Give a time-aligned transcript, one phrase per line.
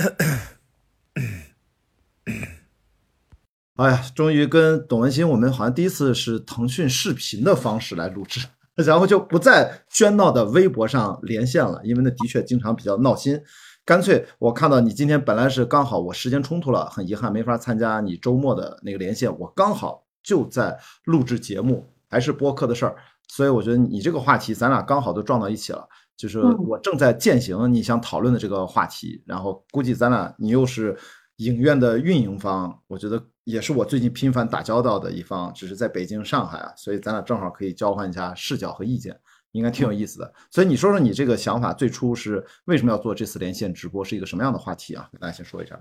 [3.76, 13.40] 哎呀，终于跟董文新，我们好像第一次是腾讯视频的方式来录制， 然后就不在喧闹的微博上连线了，因为那的确经常比较闹心。
[13.84, 22.94] 干脆我看到你今天本来是刚好我时间冲突了，很遗憾没法参加你周末的那个连线，我刚好就在录制节目，还是播客的事儿，
[23.28, 25.88] 所以我觉得你这个话题咱俩刚好都撞到一起了。
[26.20, 30.94] 就是我正在践行你想讨论的这个话题，然后估计咱俩你又是
[31.36, 39.18] 影院的运营方，我觉得也是我最近频繁打交道的一方，只是在北京、上海啊，所以咱俩正好可以交换一下视角和意见，
[39.52, 40.30] 应该挺有意思的。
[40.50, 45.08] 所以你说说你这个想法最初是为什么要做这次连线直播，是一个什么样的话题啊？
[45.10, 45.80] 给大家先说一下。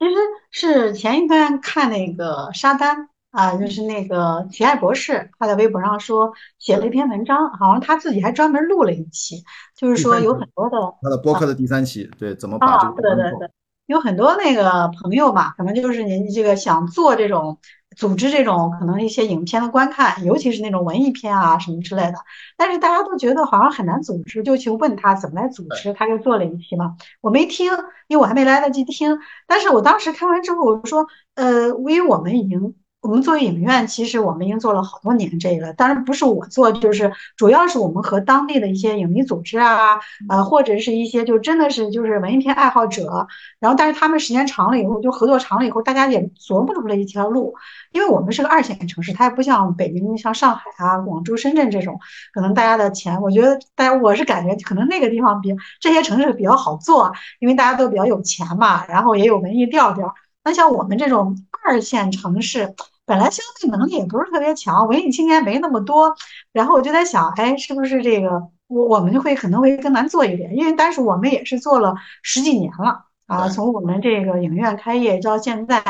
[0.00, 0.16] 其实
[0.50, 3.08] 是前一段看那个沙丹。
[3.30, 9.44] 啊，就是那个奇爱博士，他在微博上说写了一篇文章，好像他自己还专门录了一期，
[9.76, 13.50] 就是说有很多的他的博客的第三期，对，怎么把这个对对对，
[13.86, 17.58] 有很多那个朋友嘛，可能就是您这个想做这种
[17.96, 22.14] 组织这种可能一些影片的观看，尤其是那种文艺片啊什么之类的，
[22.56, 27.70] 但是大家都觉得好像很难组织，就去问他怎么来组织，他就做了一期嘛，我没听，
[28.06, 32.74] 因为我还没来得及听，但是我当时看完之后，我说，呃，因为我们已经。
[33.00, 43.28] 我们作为影院，其实我们已经做了好多年这个，当然不是我做，就是主要是我们和当地的一些影迷组织啊，呃，或者是一些就真的是就是文艺片爱好者，
[43.60, 47.54] 然后但是他们时间长了以后，就合作长了以后，大家也琢磨出了一条路，
[47.92, 52.00] 因为我们是个二线城市，它也不像北京、像上海啊、广州、深圳这种，
[52.34, 60.12] 可能大家的钱，我觉得大家我是感觉可能那个地方比这些城市比较好做，因为大家都比较有钱嘛，然后也有文艺调调。
[60.44, 62.74] 那像我们这种二线城市。
[63.08, 66.14] 本来消费能力也不是特别强，文艺青年没那么多，
[66.52, 68.28] 然后我就在想，哎，是不是这个
[68.66, 75.82] 我我们就会可能会更难做一点，因为但是我们也是做了十几年了啊，从我们这个影院开业到现在，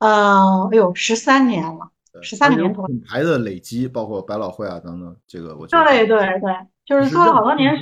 [0.00, 1.90] 呃，哎呦，十三年了，
[2.22, 2.84] 十三年多。
[2.88, 7.72] 品牌的累积，包括百老汇啊等等，这个我觉得对对对，就是做了好多年。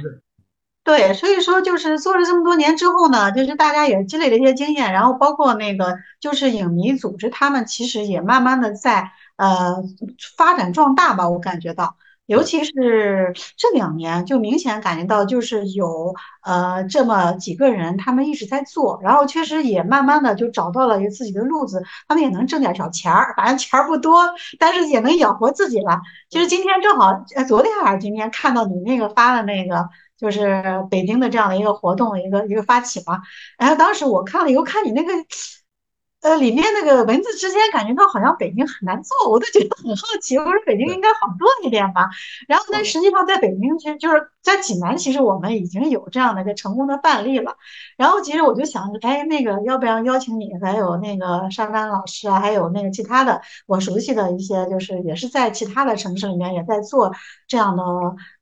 [0.84, 9.76] 对，所以说就是做了这么多年之后呢，就是大家也积累了一些经验，然后包括那个就是影迷组织，他们其实也慢慢的在呃
[10.36, 11.94] 发展壮大吧，我感觉到，
[12.26, 24.28] 尤其是这两年，就明显感觉到就是有呃这么几个人，他们一直在做，然后确实也慢慢的就找到了一个自己的路子，他们也能挣点小钱儿，反正钱儿不多，
[24.58, 26.00] 但是也能养活自己了。
[26.28, 29.88] 其实今天正好，呃，昨天还是今天看到你那个发的那个。
[30.22, 33.20] 就是北京的这样的一个活动，一个一个发起嘛。
[33.58, 35.12] 然后当时我看了以后，看你那个。
[36.22, 40.38] 呃，里面那个文字之间感觉到好像北京很难做，我都觉得很好奇。
[40.38, 42.10] 我说北京应该好做一点吧。
[42.46, 47.56] 然后，但实际上在北京，其实就是在济南，其实我们已经有这样的一个成功的范例了。
[47.96, 57.12] 然后，其实我就想着，哎，那个要不要邀请你，还有那个沙丹老师啊，还有那个其他的我熟悉的一些，就是也是在其他的城市里面也在做
[57.46, 57.82] 这样的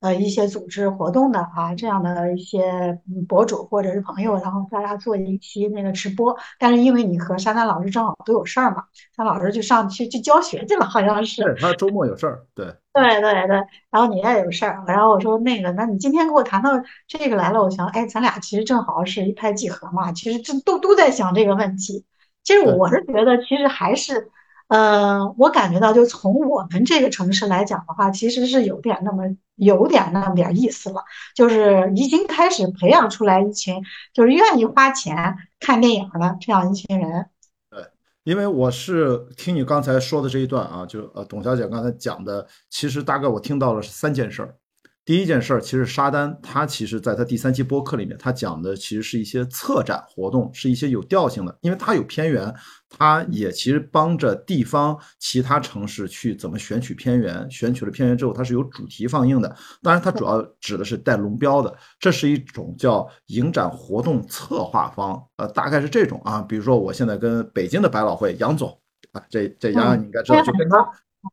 [0.01, 6.35] 呃一些组织活动的啊，这样的一些博主或者是朋友，然后大家做一期那个直播。
[6.59, 8.85] 但是因为你和沙丹老师正好都有事儿嘛，
[9.15, 11.43] 他老师就上去去教学去了，好像是。
[11.43, 12.75] 对他周末有事儿，对。
[12.93, 13.57] 对对对，
[13.91, 16.71] 然后你也有事儿，然后我说那个，那你今天跟我谈到
[17.07, 22.05] 这个来了，我想，哎，咱俩其实正好是一拍即合嘛，其实这都都在想这个问题。
[22.43, 24.31] 其实我是觉得，其实还是，
[24.67, 29.25] 呃，我感觉到，就从我们这个城市来讲的话，其实是有点那么
[29.55, 31.05] 有点那么点意思了，
[31.37, 37.31] 就是已经开始培养出来一群，就是愿意花钱看电影的这样一群人。
[38.25, 44.55] 因为我是听你刚才说的这一段啊，就呃，董小姐刚才讲的，其实大概我听到了是三件事儿。
[45.03, 52.55] 第一件事儿，其实沙丹他其实在他第三期播客里面，他讲的其实是一些策展活动，是一些有调性的，因为他有片源，
[52.89, 68.79] 他也其实帮着地方其他城市去怎么选取片源，选取了片源之后，它是有主题放映的，当然它主要指的是带龙标的，这是一种叫影展活动策划方，呃，大概是这种啊，比如说我现在跟北京的百老汇杨总
[69.13, 70.77] 啊，这这杨洋你应该知道，就跟他。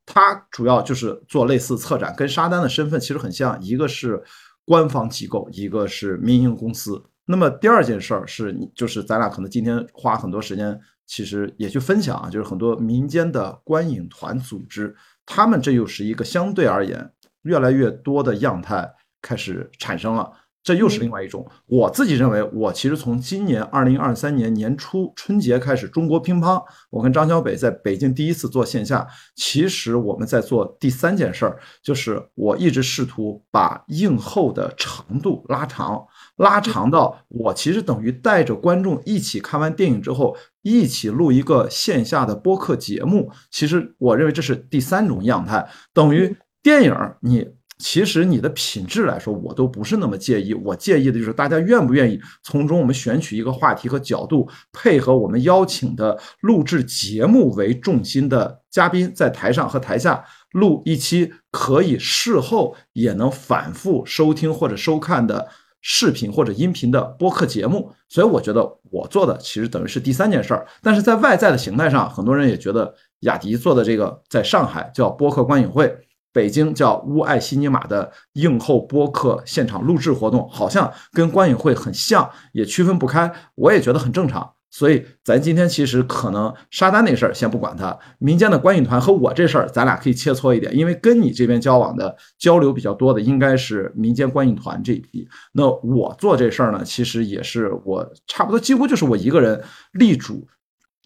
[0.05, 4.21] 他主要就是做类似策展，跟沙丹的身份其实很像，一个是
[4.65, 7.03] 官方机构，一个是民营公司。
[7.25, 14.95] 那么第二件事儿是，就是咱俩可能今天花很多时间，其实也去分享啊，就是很多民间的观影团组织，
[15.25, 17.11] 他们这又是一个相对而言
[17.43, 18.89] 越来越多的样态
[19.21, 20.31] 开始产生了。
[20.67, 21.49] 这又是另外一种。
[21.65, 29.07] 我自己认为，我其实从今年二零二三年年初春节开始，中国乒乓，我跟张小北在北京第一次做线下。
[29.37, 36.05] 其实我们在做第三件事儿，就是我一直试图把映后的长度拉长，
[36.35, 43.31] 拉长到我其实等于带着观众一起看完电影之后，一起录一个线下的播客节目。
[43.49, 47.55] 其实我认为这是第三种样态，等于电影你。
[47.79, 50.53] 其实你的品质来说，我都不是那么介意。
[50.53, 65.47] 我介意的就是大家愿不愿意从中我们选取一个话题和角度，配合我们邀请的录制节目为重心的嘉宾，在台上和台下录一期可以事后也能反复收听或者收看的
[65.79, 67.91] 视频或者音频的播客节目。
[68.09, 70.65] 所以我觉得我做的其实等于是第三件事儿。
[70.81, 75.95] 但是在外在的形态上，很多人也觉得雅迪做的这个在上海叫播客观影会。
[76.37, 83.33] 北京叫乌爱西尼玛的映后播客现场录制活动，好像跟观影会很像，也区分不开。
[83.55, 84.47] 我也觉得很正常。
[84.69, 95.27] 所以咱今天其实可能沙丹那事儿先不管它，民间的观影团和我这事儿，咱俩可以切磋一点，因为跟你这边交往的交流比较多的，应该是民间观影团这一批。
[95.53, 99.59] 那我做这事儿呢，其实也是我差不多几乎就是我一个人
[99.93, 100.47] 力主。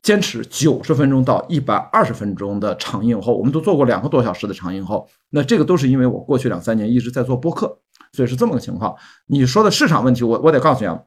[0.01, 5.07] 坚持九十分钟到一百二十分钟的长映后，我们都做过两个多小时的长映后。
[5.30, 7.68] 那这个都是因为我过去两三年一直在做播客，
[8.13, 8.95] 所以是这么个情况。
[9.27, 11.00] 你说的市场问题，我我得告诉你啊，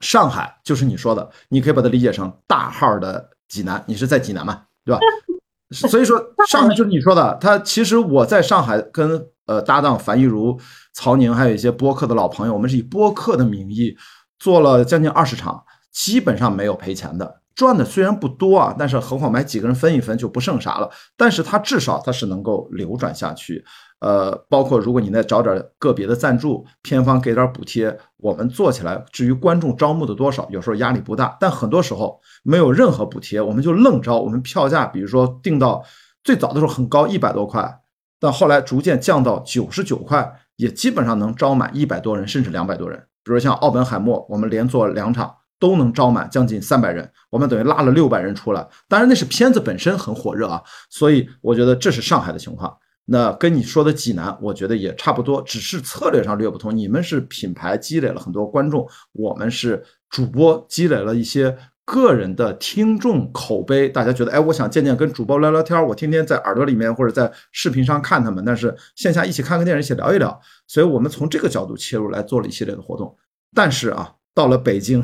[0.00, 5.00] 上海就是你说的，你可以把它理解成大号的济南，你是在济南嘛，对吧？
[5.72, 10.60] 所以说上海就是你说的，他其实我在上海跟呃搭档樊一茹、
[10.92, 13.96] 曹宁还有一些播客的老朋友，我们是以播客的名义
[14.38, 17.40] 做了将近二十场，基本上没有赔钱的。
[17.56, 20.88] 赚的虽然不多啊，但是何况买几个人分一分就不剩啥了。
[21.16, 23.64] 但是它至少它是能够流转下去，
[24.00, 29.02] 呃，包括如果你再找点个别的赞助，片方给点补贴，我们做起来。
[29.10, 34.20] 至于观众招募的多少，有时候压力不大，但很多时候没有任何补贴，我们就愣招。
[34.20, 35.82] 我们票价比如说定到
[36.22, 37.80] 最早的时候很高，一百多块，
[38.20, 42.98] 但后来逐渐降到九十九块，也基本上能招满一百多人，甚至两百多人。
[43.24, 45.34] 比如像奥本海默，我们连做两场。
[45.58, 48.66] 都能招满将近三百人，我们等于拉了六百人出来。
[48.88, 52.76] 当然那是片子本身很火热啊，所以我觉得这是上海的情况。
[53.08, 56.76] 那跟你说的济南，我觉得也差不多，只是策略上略不同。
[56.76, 59.80] 你们是品牌积累了很多观众，我们是
[60.10, 63.88] 主播积累了一些个人的听众口碑。
[63.88, 70.40] 大家觉得，哎，我想见见跟主播聊聊天，我天天在耳朵里面或者在视频上看他们，但是线下一起看个电影，一起聊一聊。
[70.66, 73.16] 所以我们从这个角度切入来做了一系列的活动。
[73.54, 75.00] 但是啊，到了北京。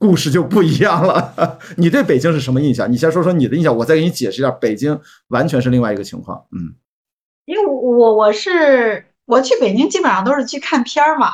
[0.00, 1.58] 故事就不一样了。
[1.76, 2.90] 你对北京是什么印象？
[2.90, 4.50] 你先说说你的印象，我再给你解释一下。
[4.50, 4.98] 北京
[5.28, 6.42] 完全是另外一个情况。
[6.52, 6.72] 嗯，
[7.44, 11.32] 因为我我是我去北京基本上都是去看片儿嘛，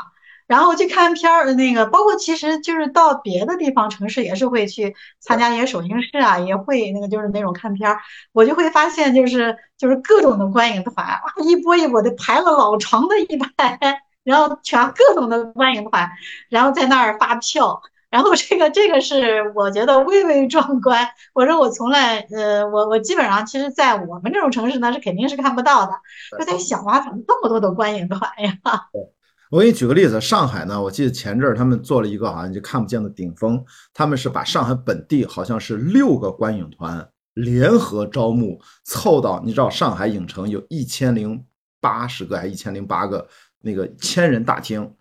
[0.49, 8.01] 然后去看片儿，那个包括其实就是到别的地方城市也是会去参加一些首映式啊，也会那个就是那种看片儿，
[8.33, 13.79] 我就会发现就是就是各种的观影团哇，一波一波的排了老长的一排，
[14.25, 16.11] 然后全各种的观影团，
[16.49, 17.81] 然后在那儿发票。
[18.11, 21.07] 然后这个这个是我觉得蔚为壮观。
[21.35, 25.93] 我说我从来呃，我我基本上其实，在我们这种城市呢，是肯定是看不到的。
[26.39, 28.53] 就在想啊，怎么这么多的观影团呀？
[29.51, 41.45] 我给你举个例子，上海呢，我记得前阵儿他们做了一个好像就看不见的顶峰，他们是把上海本地好像是六个观影团联合招募，凑到你知道上海影城有一千零
[41.81, 43.29] 八十个还一千零八个
[43.61, 44.93] 那个千人大厅。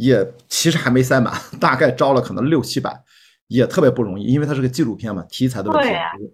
[0.00, 2.90] 也其实还没塞满，大概招了可能六七百，
[3.48, 5.92] 也特别不容易，因为它是个纪录片嘛，题材的问题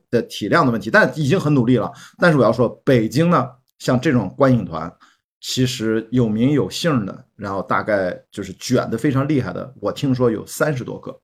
[0.09, 1.91] 的体量的问题，但已经很努力了。
[2.19, 3.45] 但是我要说，北京呢，
[3.81, 4.93] 像这种观影团，
[5.41, 11.19] 其实有名有姓的，然后大概就是卷的非常厉害的，我听说有三十多个。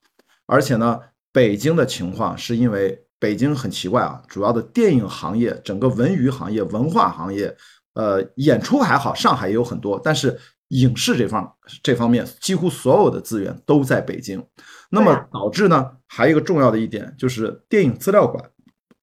[0.46, 0.98] 而且呢，
[1.30, 7.56] 北京的情况是因为北京很奇怪啊，主要的电影行业、整个文娱行业、文化行业，
[7.94, 10.36] 呃，演出还好，上海也有很多，但是。
[10.72, 14.42] 影视这方这方面，几乎所有的资源都在北京，
[14.90, 18.42] 那么导致呢，还有一个重要的一点就是电影资料馆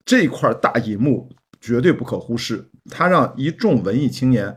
[0.04, 4.56] 这一块大银幕绝对不可忽视，它让一众文艺青年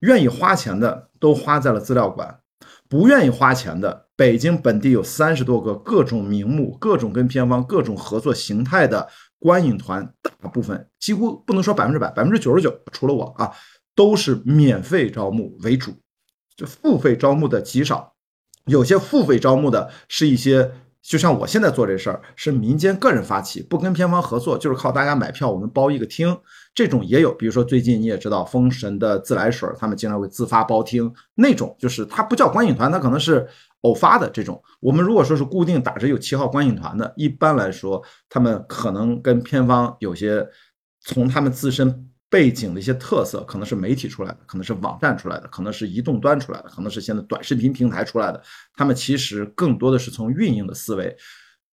[0.00, 2.40] 愿意花钱的都花在了资料馆，
[2.86, 13.50] 不愿意花钱的，北京本地有三十多个各种名目、各种跟片方、各种合作形态的观影团，大部分几乎不能说百分之百，百分之九十九，除了我啊，
[13.94, 15.94] 都是免费招募为主。
[16.56, 18.14] 就付费招募的极少，
[18.66, 26.38] 有些付费招募的是一些，就像我现在做这事儿，是民间个人发起，不跟片方合作，就是靠大家买票，我们包一个厅，
[26.74, 27.32] 这种也有。
[27.32, 33.48] 比如说最近你也知道，封神的自来水，他们经常会自发包厅，那种就是它不叫观影团，它可能是
[33.80, 34.62] 偶发的这种。
[34.80, 40.46] 我们如果说是固定打着有七号观影团的，一般来说，他们可能跟片方有些
[41.00, 42.08] 从他们自身。
[42.32, 48.42] 背景的一些特色，可能是媒体出来的，可能是网站出来的，可能是移动端出来的，可能是现在短视频平台出来的。
[48.74, 51.14] 他们其实更多的是从运营的思维，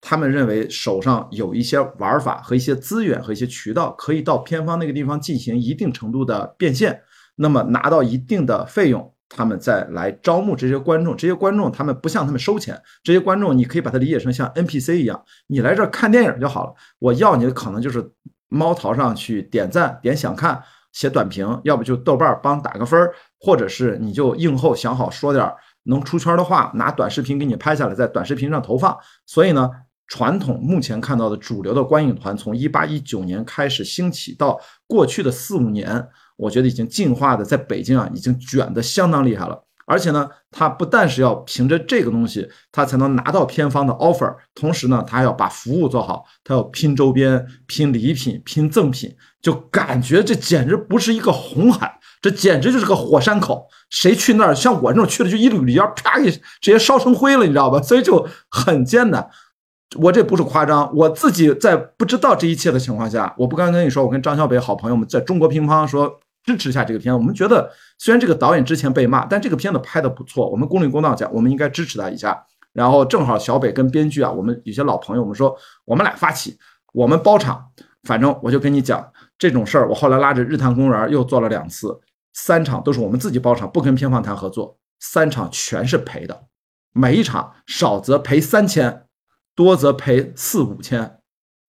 [0.01, 7.01] 他们认为手上有一些玩法和一些资源和一些渠道，可以到偏方那个地方进行一定程度的变现，
[7.37, 11.15] 那么拿到一定的费用，他们再来招募这些观众。
[11.15, 16.73] 这些观众他们不向他们收钱，这些观众你可以把它理解成像 NPC 一样，你来这儿看电影就好了。
[16.99, 18.11] 我要你的可能就是。
[18.49, 22.99] 猫淘上去点赞点想看写短评，要不就豆瓣帮打个分，
[23.39, 25.49] 或者是你就映后想好说点
[25.83, 28.97] 能出圈的话，拿短视频给你拍下来，在短视频上投放。
[29.25, 29.69] 所以呢，
[30.07, 39.63] 传统目前看到的主流的观影团，从一八一九年开始兴起到过去的四五年，我觉得已经进化的在北京啊，已经卷的相当厉害了。
[39.89, 53.67] 而且呢，他不但是要凭着这个东西，他才能拿到偏方的 offer，同时呢，他还要把服务做好，他要拼周边、拼礼品、拼赠品，就感觉这简直不是一个红海，这简直就是个火山口。
[53.89, 57.81] 谁去那儿，像我这种去了就一缕烟，啪一直接烧成灰了，你知道吧？
[57.81, 59.27] 所以就很艰难。
[59.97, 66.19] 我这不是夸张，我自己在不知道这一切的情况下，我不刚跟你说，我跟张小北好朋友们在中国乒乓说。
[66.43, 70.49] 支持一下这个片，我们觉得虽然这个导演之前被骂，但这个片子拍的不错。
[70.49, 72.45] 我们公理公道讲，我们应该支持他一下。
[72.73, 75.55] 然后正好小北跟编剧啊，我们有些老朋友，我们说
[75.85, 76.57] 我们俩发起，
[76.93, 77.65] 我们包场。
[78.03, 79.05] 反正我就跟你讲
[79.37, 81.99] 这种事儿，我后来拉着日坛公园又做了两次，
[82.31, 86.45] 三场都是我们自己包场，不跟片方谈合作，三场全是赔的，
[86.93, 89.03] 每一场少则赔三千，
[89.53, 91.17] 多则赔四五千。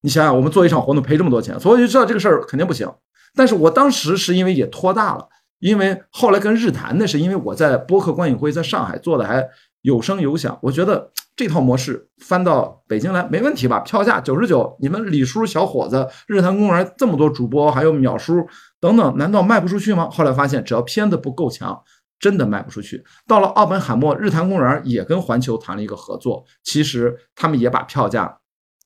[0.03, 2.89] 你想想，我们做一场活动赔这么多钱，所以就知道这个事儿肯定不行。
[3.35, 9.49] 但是我当时是因为也拖大了，因为后来跟日坛那是因为我在播客观影会在上海做的还
[9.83, 13.81] 有声有响，我觉得这套模式翻到北京来没问题吧？
[13.81, 18.47] 票价九十九，你们李叔小伙子，日坛公园这么多主播，还有淼叔
[18.79, 20.11] 等等，难道卖不出去吗？
[20.11, 21.83] 后来发现只要片子不够强，
[22.19, 23.03] 真的卖不出去。
[23.27, 28.40] 到了奥本海默，日坛公园也跟环球谈了一个合作，其实他们也把票价。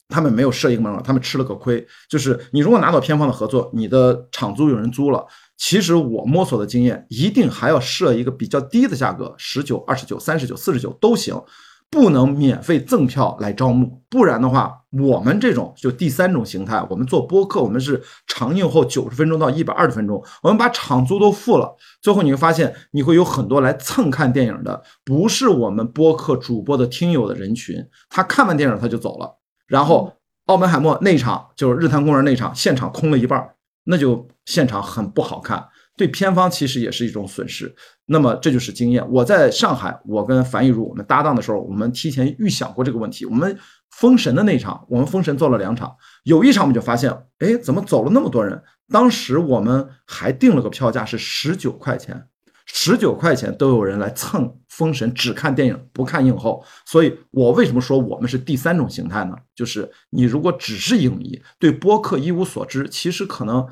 [0.08, 1.84] 他们没有设一个门槛，他们吃了个亏。
[2.08, 5.24] 就是你如果拿到片方的合作，你的场租有人租了，
[5.56, 11.42] 其实我摸索的经验，一定还要设一个比较低的价格，十九、二十九、三十九、四十九都行，
[11.90, 14.02] 不能免费赠票来招募。
[14.10, 27.76] 不然的话，我们这种就第三种形态，我们做播客，我们是长映后九十分钟到一百二十分钟，我们把场租都付了，最后你会发现，你会有很多来蹭看电影的，不是我们播客主播的听友的人群，
[28.08, 29.38] 他看完电影他就走了。
[29.66, 30.12] 然后，
[30.46, 33.54] 澳门海默那场就是日坛公园那场，现场空了一半，
[33.84, 35.66] 那就现场很不好看，
[35.96, 37.74] 对片方其实也是一种损失。
[38.06, 39.02] 那么这就是经验。
[39.10, 43.24] 我在上海，我跟樊亦茹我们搭档的时候，我们提前预想过这个问题。
[43.24, 43.58] 我们
[43.92, 45.94] 封神的那场，我们封神做了两场，
[46.24, 48.62] 有一场我们就发现，哎，怎么走了那么多人？
[48.92, 52.28] 当时我们还定了个票价是十九块钱。
[52.66, 59.36] 十九块钱都有人来蹭封神，只看电影不看映后，所以我为什么说我们是第三种形态呢？
[59.54, 63.66] 就是你如果只是影迷，对播客一无所知，其实可能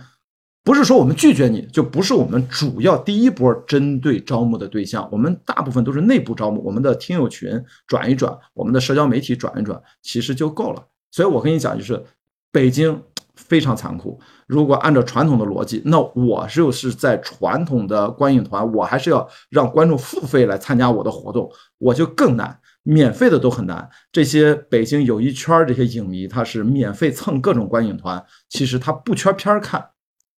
[0.63, 5.09] 不是说我们拒绝你，就不是我们主要第一波针对招募的对象。
[5.11, 7.51] 我们大部分都是内部招募，我们的听友群
[7.87, 10.87] 转一转，我们的社交媒体转一转，其实就够了。
[11.11, 12.05] 所以我跟你讲，就是
[12.53, 13.03] 北京。
[13.35, 14.21] 非常残酷。
[14.47, 22.59] 如果按照传统的逻辑，那我就是在传统的观影团，我还是要让观众付费来参加我的活动，我就更难。
[22.83, 23.89] 免费的都很难。
[24.11, 29.91] 这些北京有一圈这些影迷，他是免费蹭各种观影团，其实他不缺片看。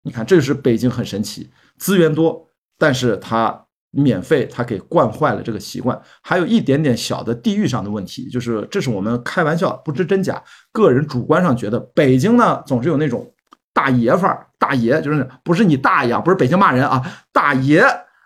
[0.01, 3.62] 你看，这就是北京很神奇，资源多，但是他。
[3.93, 13.31] 免费，他给惯坏了这个习惯，还有一点点小的地域上的问题，就是这是我们开玩笑，不知真假，个人主观上觉得北京呢总是有那种
[13.71, 17.83] 大爷范儿，大爷就是不是你大爷，不是北京骂人啊，大爷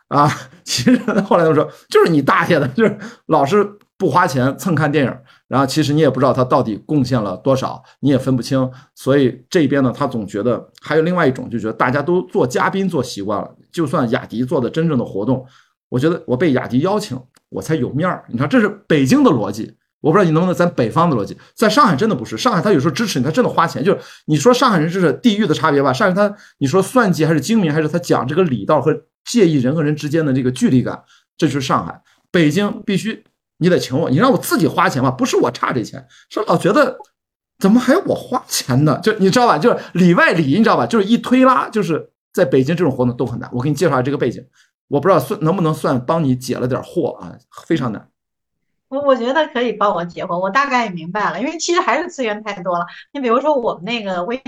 [0.07, 0.31] 啊，
[0.63, 13.49] 其实后来都说就是你大爷的，就是老是不花钱蹭看电影，然后其实你也不知道他到底贡献了多少，你也分不清，所以这边呢，他总觉得还有另外一种，就觉得大家都做嘉宾做习惯了。
[13.71, 15.45] 就算雅迪做的真正的活动，
[15.89, 18.23] 我觉得我被雅迪邀请，我才有面儿。
[18.29, 22.37] 你看，这是北京的逻辑，我不知道你能不能咱北方的逻辑，在上海真的不是。
[22.37, 23.83] 上海他有时候支持你，他真的花钱。
[23.83, 25.91] 就是你说上海人这是地域的差别吧？
[25.91, 31.01] 上海他你说算计还是精明，还是他讲这个礼道和介意人和人之间的这个距离感，
[31.35, 31.99] 这就是上海。
[32.29, 33.23] 北京必须
[33.57, 35.11] 你得请我，你让我自己花钱吧？
[35.11, 36.97] 不是我差这钱，是老觉得
[37.59, 38.99] 怎么还要我花钱呢？
[39.01, 39.57] 就你知道吧？
[39.57, 40.85] 就是里外里，你知道吧？
[40.85, 42.11] 就是一推拉就是。
[42.33, 44.45] 在北京这种活动都很难，我给你介绍下这个背景，
[44.89, 47.35] 我不知道算能不能算帮你解了点惑啊，
[47.65, 48.09] 非常难。
[48.89, 52.85] 我我觉得可以帮我解惑，我大概也明白了，因为其实还是资源太多了。
[53.11, 54.39] 你比如说我们那个微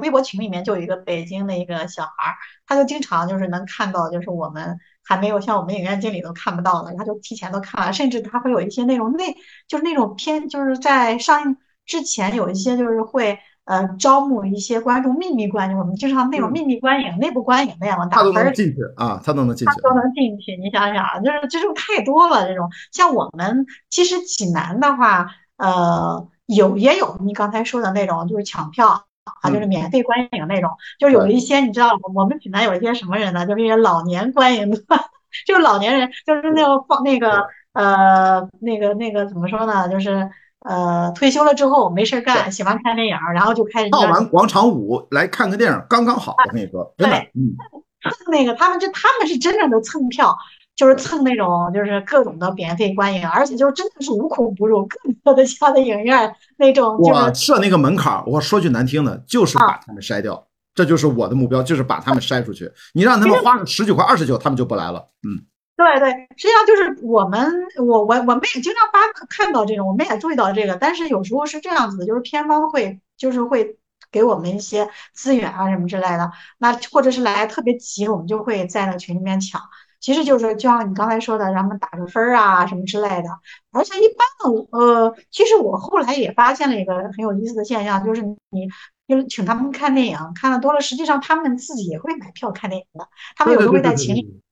[0.00, 2.34] 微博群里面就有一个北京的一个小孩儿，
[2.66, 9.36] 他就经常就是能看到，就是我们还没有像我们影院经理都看不到的，他就提前都看了，甚至他会有一些那种内
[9.68, 11.56] 就是那种偏，就是在上映
[11.86, 13.38] 之前有一些就是会。
[13.66, 20.54] 呃，招募一些观众，秘密观影，我们经常那种秘密观影、内部观影那样的，他都能进去啊，他都能进去，他都能进去。
[20.58, 22.46] 你想想，就是这种太多了。
[22.46, 29.06] 这种像我们其实济南的话，呃，有也有你刚才说的那种，就是抢票
[29.42, 30.70] 啊，就是免费观影那种。
[30.98, 33.46] 就是有一些你知道，我们济南有一些什么人呢？
[33.46, 34.76] 就是一些老年观影的，
[35.46, 39.88] 就是老年人，就是那种放那个呃，那个那个怎么说呢？
[39.88, 40.30] 就是。
[40.66, 46.34] 呃，退休了之后没事干，喜欢看电影，然后就开始跳完广场舞来看个电影，刚刚好。
[46.38, 47.52] 我跟你说，真的，嗯，
[48.00, 50.34] 蹭那个，他们就他们是真正的蹭票，
[50.76, 56.96] 就是蹭那种就是各种的免费观影，而且就真的是无孔不入，各个的家的影院那种。
[56.98, 62.70] 我设那个门槛，我说句难听的，就是把他们筛掉，这就是我的目标，就是把他们筛出去。
[62.92, 65.08] 你让他们花个十九块、二十九，他们就不来了。
[65.22, 65.46] 嗯。
[65.76, 73.76] 对对，实际上就是我们，我我我们也经常发看到这种，我们也注意到这个，但是有时候是这样子的，就是片方会就是会
[74.12, 79.60] 给我们一些资源啊什么之类的，那或者是来特别急，我们就会在那群里面抢。
[80.04, 83.30] 其实就是就像你刚才说的，让他们打个分儿啊什么之类的。
[83.72, 88.68] 而且一般的，呃，其实我后来也发现了一个很有意思的现象，就是你
[89.08, 94.42] 就是请他们看电影，看的多了，实际上他们自己也会买票看电影的，他们有时候会在群里。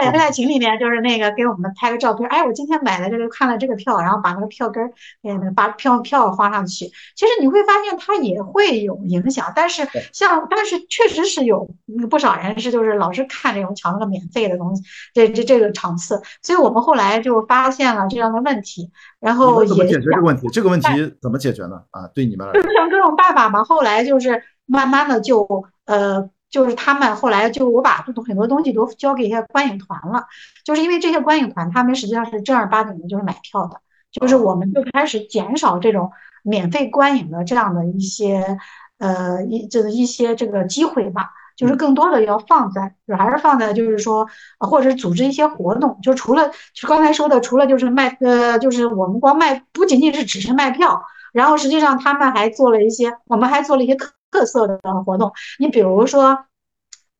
[0.00, 4.90] 对，他在群里面就是那个给我们拍个照片，哎，我今天买了这个，看了这个票，然后把那个票根儿，
[5.22, 6.86] 嗯，把票票发上去。
[7.14, 11.68] 其实你会发现它也会有影响，但是像，但是确实是有
[12.08, 14.82] 不少人是就是老是看这种抢那个免费的东西，
[15.12, 16.22] 这这这个场次。
[16.40, 20.48] 所以我们后来就发现了这样的问题，然后怎么解决这个问题？
[20.48, 20.88] 这个问题
[21.20, 21.82] 怎么解决呢？
[21.90, 23.62] 啊，对你们来说，就是各种办法嘛。
[23.62, 26.30] 后来就是慢慢的就呃。
[26.52, 30.26] 就是他们后来就我把很多东西都交给一些观影团了，
[30.64, 33.80] 就是因为这些观影团他们实际上是正儿八经的就是买票的，
[34.12, 36.12] 就是我们就开始减少这种
[36.44, 38.58] 免费观影的这样的一些
[38.98, 54.12] 呃一这个一些这个机会吧，就是更多的要放在就还是放在就是说或者组织一些活动，就除了就刚才说的，除了就是卖呃就是我们光卖不仅仅是只是卖票，然后实际上他们还做了一些我们还做了一些特。
[54.32, 56.46] 特色的活动，你比如说，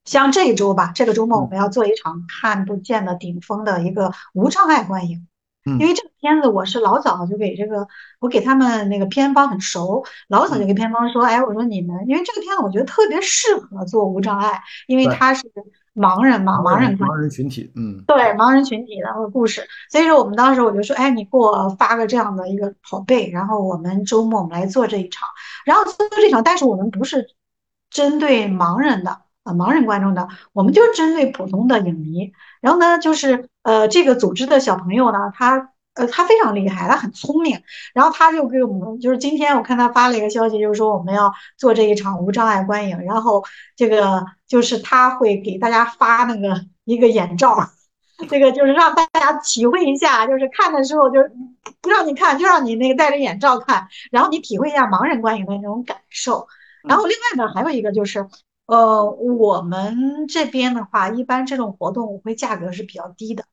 [0.04, 5.28] 像这一周吧，这个周末我们要做一场看不见的顶峰的一个无障碍观影。
[5.64, 7.86] 嗯，因为这个片子我是老早就给这个，
[8.18, 15.44] 我给他们那个片方很熟，老早就给片方说，哎，我说你们，因为这个片子我觉得特别适合做无障碍，因为它是
[15.94, 25.28] 盲人嘛，盲人盲人群体，嗯，对，盲人群体的故事，所以说我们当时我就说，哎，你给我发个这样的一个拷贝，然后我们周末我们来做这一场。
[25.64, 27.28] 然后做这场，但是我们不是
[27.90, 29.10] 针对盲人的
[29.42, 32.32] 啊，盲人观众的，我们就是针对普通的影迷。
[32.60, 37.62] 然后呢，就是呃，这个组织的小朋友呢，他呃他非常厉害，他很聪明。
[37.94, 42.98] 然后他就给我们，就是今天我看他发了一个消息，就是说我们要做这一场无障碍观影。
[43.02, 43.44] 然后
[43.76, 47.56] 这个就是他会给大家发那个一个眼罩。
[48.28, 51.18] 这个就是让大家体会一下，就是看的时候就
[51.80, 56.46] 不让你看，就让你那个戴着眼罩看，然后你体会一下盲人观影的那种感受。
[56.84, 58.28] 然后另外呢，还有一个就是，
[58.66, 63.44] 呃，我们这边的话，一般这种活动我会价格是比较低的，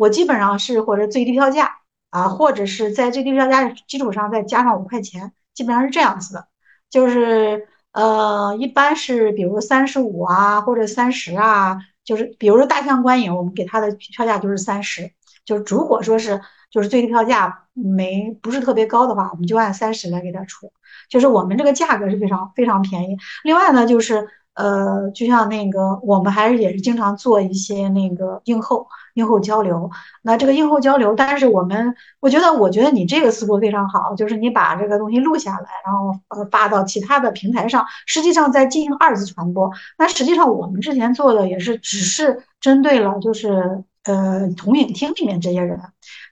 [0.00, 1.76] 我基本上是或者最低票价
[2.08, 6.46] 啊，或者是在最低票价基础上再加上五块钱，基本上是这样子的，
[6.88, 11.78] 就是呃，一般是比如三十五啊，或者三十啊。
[12.02, 15.12] 就是比如说大象观影，我们给他的票价就是三十。
[15.44, 20.72] 就是如果说是就是最低票价没不是特别高的话，我们就按三十来给他出。
[21.10, 23.18] 就是我们这个价格是非常非常便宜。
[23.44, 28.88] 另外呢，就是呃，就像那个我们还是也是经常做一些那个映后。
[29.20, 29.90] 映后交流，
[30.22, 39.70] 那这个映后交流，但是我们，我觉得，我觉得你这个思路非常好，就是你把这个东西录下来，然后呃发到其他的平台上，实际上在进行二次传播。
[39.98, 45.78] 那实际上我们之前做的也是只是针对了就是呃同影厅里面这些人，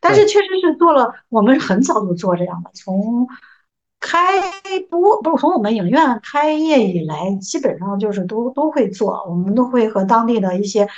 [0.01, 3.29] 但是确实是做了，我们很早就做这样的，从
[4.01, 4.41] 开
[4.91, 10.89] 播不是从我们影院开业以来，基本上就是都都会做，我们都会和当地的一些。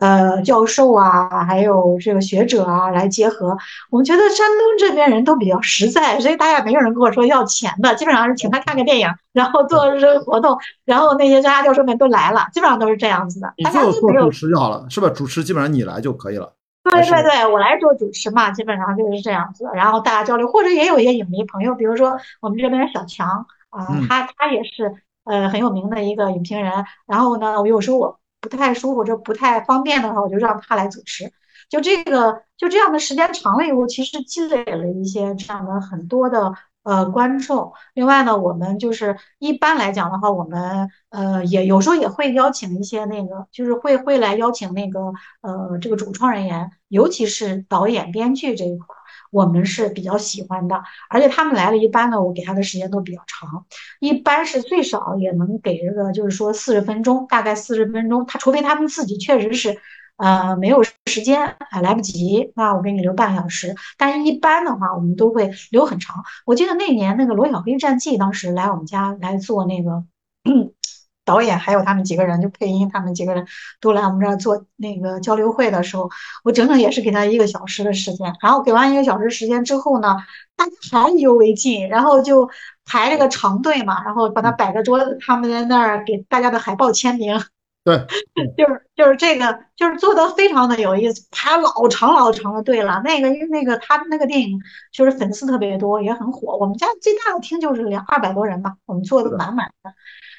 [0.00, 3.54] 呃，教授啊，还有这个学者啊，来结合。
[3.90, 13.52] 我们觉得山东这边人都比较实在，所以大家没有人跟我说要钱的，基本上是请他看个电影，然后做这个活动，然后那些专家教授们都来了，基本上都是这样子的。
[13.62, 15.10] 大家做主持就好了，是吧？
[15.10, 16.50] 主持基本上你来就可以了。
[16.90, 19.64] 对对对，我来做主持嘛，基本上就是这样子。
[19.74, 26.84] 然后大家交流，或者也有一些影迷朋友，比如说我们这边小强啊，他他也是呃很有名的一个影评人。
[27.06, 31.32] 然后呢，我有时候我不太舒服或者不太方便的话，我就让他来主持。
[31.68, 36.52] 就这个就这样的时间长了以后，其实积累了一些这样的很多的。
[36.82, 37.72] 呃，观众。
[37.94, 45.12] 另外呢，我们就是一般来讲的话，我们呃也有时候也会邀请一些那个，就是会会来邀请那个
[45.42, 48.86] 呃这个主创人员，尤其是导演、编剧这一块，
[49.30, 50.82] 我们是比较喜欢的。
[51.10, 53.66] 而且他们来了一般呢，我给他的时间都比较长，
[54.00, 58.24] 一般是最少也能给这个，就是说四十分钟，大概四十分钟。
[58.26, 59.78] 他除非他们自己确实是。
[60.20, 63.74] 呃，没有时间，还来不及，那我给你留半个小时。
[63.96, 66.22] 但是，一般的话，我们都会留很长。
[66.44, 70.04] 我记得那年那个《罗小黑战记》，当时来我们家来做那个
[71.24, 73.46] 导演，还有他们几个人就配音，他们几个人
[73.80, 76.10] 都来我们这儿做那个交流会的时候，
[76.44, 78.34] 我整整也是给他一个小时的时间。
[78.42, 80.16] 然后给完一个小时时间之后呢，
[80.56, 82.50] 大家还意犹未尽，然后就
[82.84, 87.40] 排了个长队嘛，然后把他摆个桌子，他们在那儿给大家的海报签名。
[87.82, 87.96] 对，
[88.58, 93.00] 就是就是这个，就是做的非常的有意思，排老长老长的队了。
[93.02, 94.60] 那个因为那个他那个电影
[94.92, 96.56] 就是粉丝特别多，也很火。
[96.58, 99.94] 我们家最大的厅就是两二百多人吧，我们坐的满满的。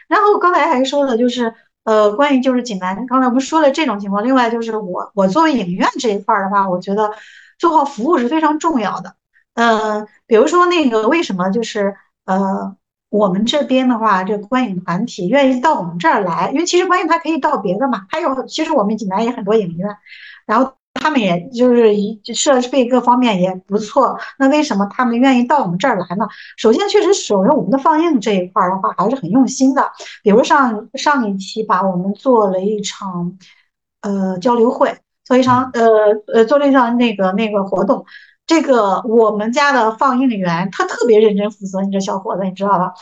[0.08, 4.24] 然后刚才还说了，就是呃，关于就是济南，刚才我们说了这种情况。
[4.24, 7.12] 另外就是我我作为影院这一块的话，我觉得
[7.58, 9.16] 做好服务是非常重要的。
[9.56, 12.76] 嗯，比如说那个为什么就是呃。
[13.12, 18.06] 我们这边的话，这观影团体愿意到我们这儿来，因为其实观影他可以到别的嘛。
[18.10, 19.98] 还有，其实我们济南也很多影院，
[20.46, 21.94] 然后他们也就是
[22.34, 24.18] 设备各方面也不错。
[24.40, 26.26] 那为什么他们愿意到我们这儿来呢？
[26.56, 29.92] 首先，确实首先我们的放映这一块的话还是很用心的。
[30.24, 33.38] 比如上上一期吧，我们做了一场
[34.02, 34.96] 呃交流会，
[35.26, 35.90] 做一场呃
[36.34, 38.06] 呃做了一场那个那个活动。
[38.48, 42.94] 这个我们家的放映员他特别认真负责，你这小伙子你知道吧？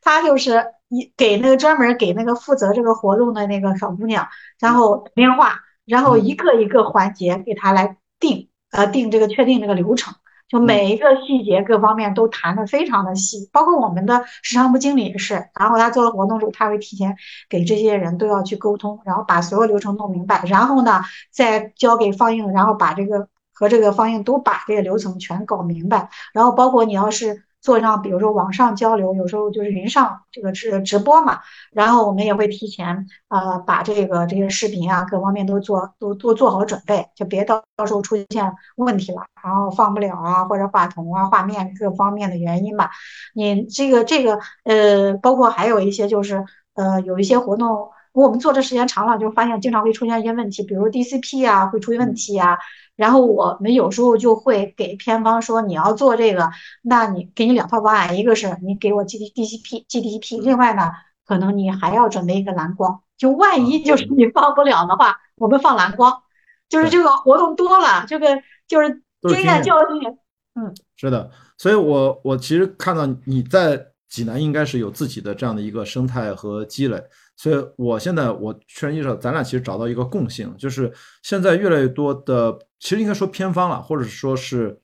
[0.00, 4.26] 他就是一给那个专门给那个负责这个活动的那个小姑娘，
[4.58, 10.14] 然后打电话，然后一个一个环节给他来定，呃，定这个确定这个流程，
[10.48, 17.16] 就每一个细节各方面都谈的非常的细，包括我们的市场部经理也是，然后他做了活动之后，他会提前
[17.50, 23.28] 给这些人都要去沟通，然后把所有流程弄明白，然后呢再交给放映，然后把这个。
[23.54, 31.40] 和这个放映都把这个流程全搞明白，然后包括你要是做上，比如说网上交流，有时候就是云上这个直直播嘛，
[31.72, 42.90] 然后我们也会提前呃把这个这些视频啊各方面都做都都做好准备，就别到到时候出现问题了，然后放不了啊或者话筒啊画面各方面的原因吧。
[43.34, 52.58] 你这个这个呃包括还有一些就是呃有一些活动，我们做的时间长了，就发现经常会出现一些问题，比如 DCP 啊会出现问题啊。
[52.96, 56.50] 然后我们有时候就会给片方说，你要做这个，
[56.82, 60.92] 那你给你两套方案，一个是你给我 G D D C P G D P，另外呢，
[61.26, 66.22] 可能你还要准备一个蓝光，就万一就是你放不了的话，我们放蓝光，
[66.68, 68.28] 就是这个活动多了，这个
[68.68, 70.16] 就是经验教训。
[70.54, 77.02] 嗯，是的，所以我我其实看到你在济南应该是有自己的这样的一个生态和积累。
[77.36, 80.92] 所以，我现在我确认意识到，咱俩其实找到一个共性，就是
[81.22, 84.80] 现在越来越多的，其实应该说偏方了，或者说是，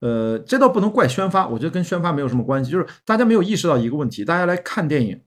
[0.00, 5.18] 呃，这倒不能怪宣发，我觉得跟宣发没有什么关系，就是大家没有意识到一个问题，大家来看电影，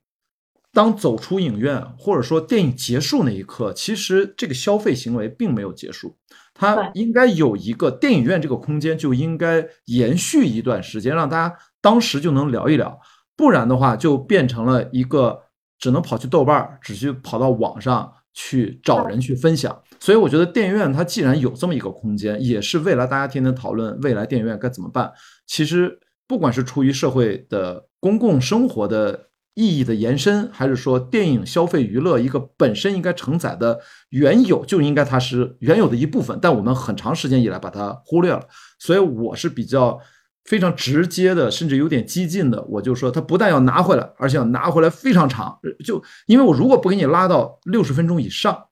[0.71, 6.15] 当走出影院或者说电影结束那一刻，其实这个消费行为并没有结束，
[6.53, 12.99] 它应该有一个电影院这个空间就应该延续一段时间，让大家当时就能聊一聊，
[13.35, 15.41] 不然的话就变成了一个。
[15.79, 19.81] 只能跑去豆瓣儿，只去跑到网上去找人去分享。
[19.99, 25.11] 所以我觉得电影院它既然有这么一个空间，也是未来大家天天讨论未来电影院该怎么办。
[25.47, 38.47] 其实不管是出于社会的公共生活的意义的延伸，还是说电影消费娱乐一个本身应该承载的原有就应该它是原有的一部分，但我们很长时间以来把它忽略了。
[38.77, 39.99] 所以我是比较。
[40.45, 45.59] 非常直接的，甚至有点激进的，我就说他不但要拿回来，而且要拿回来非常长。
[45.85, 48.65] 就因为我如果不给你拉到六十分钟以上，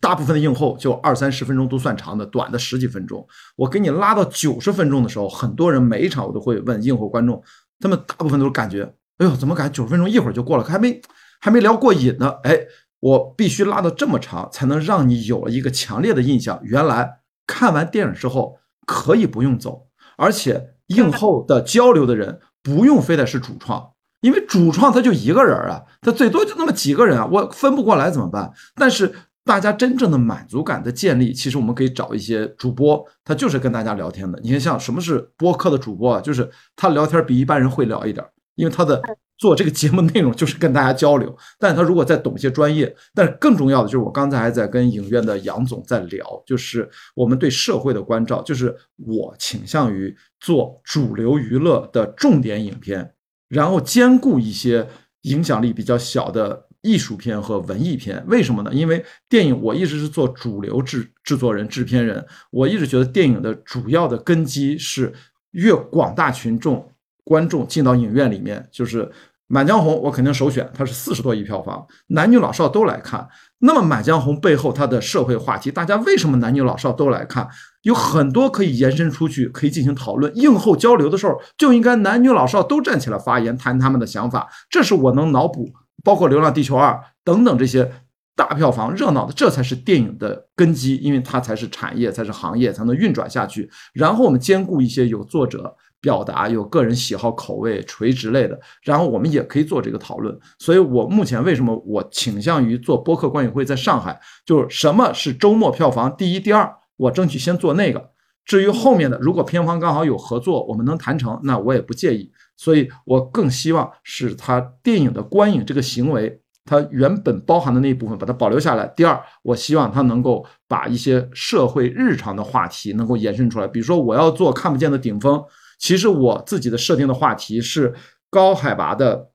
[0.00, 3.26] 大部分的映后就二三十分钟都算长的，短的十几分钟。
[3.56, 7.42] 我给你拉到九十分钟的时候，很多人每一场我都会问映后观众，
[7.80, 8.82] 他们大部分都是感觉，
[9.16, 11.00] 哎呦，怎么感觉九十分钟一会儿就过了，还没
[11.40, 12.34] 还没聊过瘾呢？
[12.42, 12.58] 哎，
[13.00, 16.60] 我必须拉到这么长，才能让你有了一个强烈的印象。
[16.64, 19.86] 原来看完电影之后可以不用走，
[20.18, 20.73] 而且。
[20.88, 28.50] 映后的交流的人不用非得是主创，因为主创他就一个人啊，他最多就那么几个人啊，我分不过来怎么办？
[28.74, 34.40] 但是大家真正的满足感的建立，其实我们可以找一些主播，他就是跟大家聊天的。
[34.42, 36.20] 你看，像什么是播客的主播啊？
[36.20, 39.02] 就是他聊天比一般人会聊一点，因为他的
[39.38, 41.36] 做这个节目内容就是跟大家交流。
[41.58, 53.14] 但是他如果再懂一些专业，但是更重要的就是我刚才还在跟影院的杨总在聊，就是我们对社会的关照，就是我倾向于做主流娱乐的重点影片，
[53.48, 54.86] 然后兼顾一些
[55.22, 56.66] 影响力比较小的。
[56.86, 58.70] 艺术片和文艺片，为什么呢？
[58.70, 65.10] 因为电影我一直是做主流制制作人、制片人，我一直觉得电影的主要的根基是
[65.52, 66.92] 越广大群众
[67.24, 69.04] 观众进到影院里面，就是
[69.46, 73.28] 《满江红》，我肯定首选，它是四十多亿票房，男女老少都来看。
[73.58, 77.48] 那么《满江红》背后它的社会话题，大家为什么男女老少都来看？
[77.82, 80.34] 有很多可以延伸出去，可以进行讨论。
[80.36, 84.48] 映后交流的时候，就应该男女老少都站起来发言，谈他们的想法。
[84.68, 85.72] 这是我能脑补。
[86.02, 86.92] 包括《流浪地球二》
[87.24, 87.90] 等等这些
[88.36, 93.70] 大票房热闹的，这才是电影的根基，因为它才是产业，才是行业，才能运转下去。
[93.94, 100.38] 然后我们兼顾一些有作者表达、有个人喜好、口味垂直类的，然后我们也可以做这个讨论。
[100.58, 108.10] 所以我目前为什么我倾向于做播客观影会在上海，就是什么是周末票房第一、第二，我争取先做那个。
[108.44, 112.30] 至于后面的，如果片方刚好有合作，我们能谈成，那我也不介意。
[112.54, 118.86] 所以我更希望是他电影的观影这个行为，它原本包含的那一部分把它保留下来。
[118.94, 123.66] 第二，我希望他能够把一些社会日常的话题能够延伸出来。
[123.66, 125.42] 比如说，我要做看不见的顶峰，
[125.84, 127.94] 其实我自己的设定的话题是
[128.30, 129.28] 高海拔的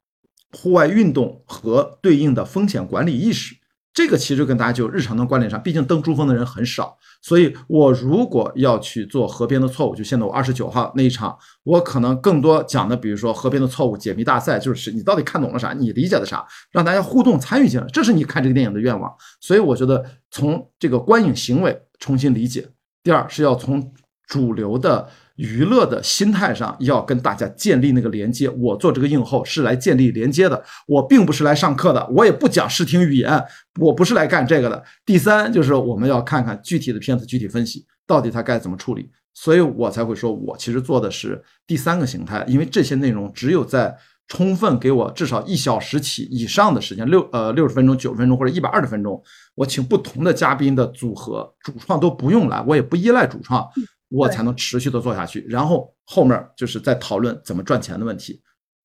[0.57, 3.55] 户外运动和对应的风险管理意识。
[3.93, 19.13] 这个其实跟大家就日常的关联上，毕竟登珠峰的人很少，所以我如果要去做河边的错误，就现在我二十九号那一场，我可能更多讲的，比如说河边的错误解密大赛，就是你到底看懂了啥，你理解的啥，让大家互动参与进来，这是你看这个电影的愿望。
[19.39, 22.67] 所以我觉得从这个观影行为重新理解，
[23.03, 23.93] 第二是要从
[24.25, 25.07] 主流的。
[25.39, 28.49] 娱乐的心态上要跟大家建立那个连接。
[28.49, 33.41] 我做这个映后是来建立连接的，我并不是来上课的，我也不讲视听语言，
[33.79, 34.83] 我不是来干这个的。
[35.05, 43.95] 第三就是我们要看看具体的片子具体分析，到底它该怎么处理，所以我才会说我其实做的是第三个形态，因为这些内容只有在
[44.27, 49.23] 充分给我至少一小时起以上的时间，六呃六十分钟、九十分钟或者一百二十分钟，
[49.55, 53.65] 我请不同的嘉宾的组合，主创都不用来，我也不依赖主创。
[54.09, 58.41] 我才能持续的做下去，然后后面就是在讨论怎么赚钱的问题，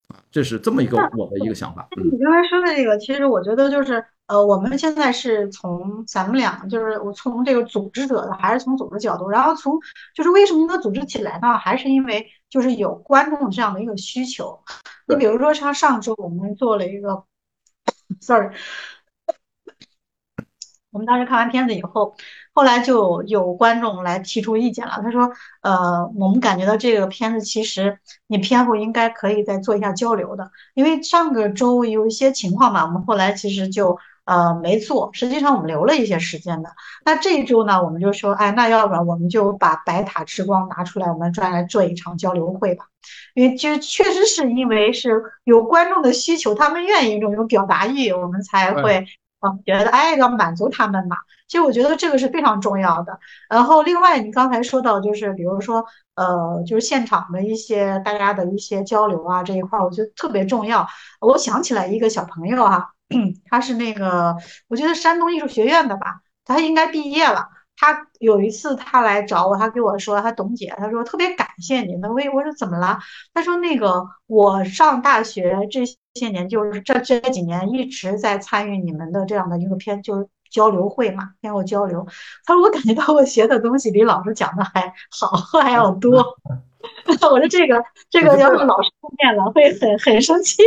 [0.07, 1.87] 啊，这是这么一个我的一个想法。
[2.01, 9.79] 你刚才说的这个，其实我觉得就是，呃，我们现在是从咱们俩，就是我从这个组织者的，还是从组织角度，然后从
[10.15, 11.57] 就是为什么能组织起来呢？
[11.57, 14.59] 还是因为就是有观众这样的一个需求。
[15.07, 17.23] 你比如说像上周我们做了一个，
[18.21, 18.53] sorry，
[20.95, 22.15] 我们当时看完片子以后。
[22.57, 25.29] 后来就有观众来提出意见了，他说
[25.61, 36.69] ：“呃，我们感觉到这个片子其实你片后应该可以再做一下交流的，因为上个周有一些情况嘛，我们后来其实就呃没做，实际上我们留了一些时间的。
[37.03, 42.85] 那这一周呢，我们就说，哎，那要不然我们就把白塔之光拿出来，我们专来做一场交流会吧，
[43.33, 49.05] 因为就确实是因为是有观众的需求，他们愿意这种表达欲，我们才会。”
[49.65, 51.17] 觉得哎，要满足他们嘛。
[51.47, 53.19] 其实我觉得这个是非常重要的。
[53.49, 60.87] 然后另外，你刚才说到就是比如说呃，就是现场的一些大家的一些交流啊这一块，我觉得特别重要。
[61.21, 62.87] 我想起来一个小朋友啊，
[63.49, 64.35] 他是那个
[64.67, 67.47] 我觉得山东艺术学院的吧，他应该毕业了。
[67.77, 71.93] 他有一次他来找我，他跟我说，他董姐，他说特别感谢你。
[72.01, 72.97] 那我我说怎么了？
[73.33, 75.81] 他说那个我上大学这
[76.15, 82.05] 些年，就是这这几年一直在参与你们的这样的一个偏，就是交流会嘛，偏后交流。
[82.45, 85.27] 他说我感觉到我学的东西比老师讲的还好
[85.61, 86.23] 还要多。
[87.07, 90.61] 我说这个这个要是老师听见了会很很生气。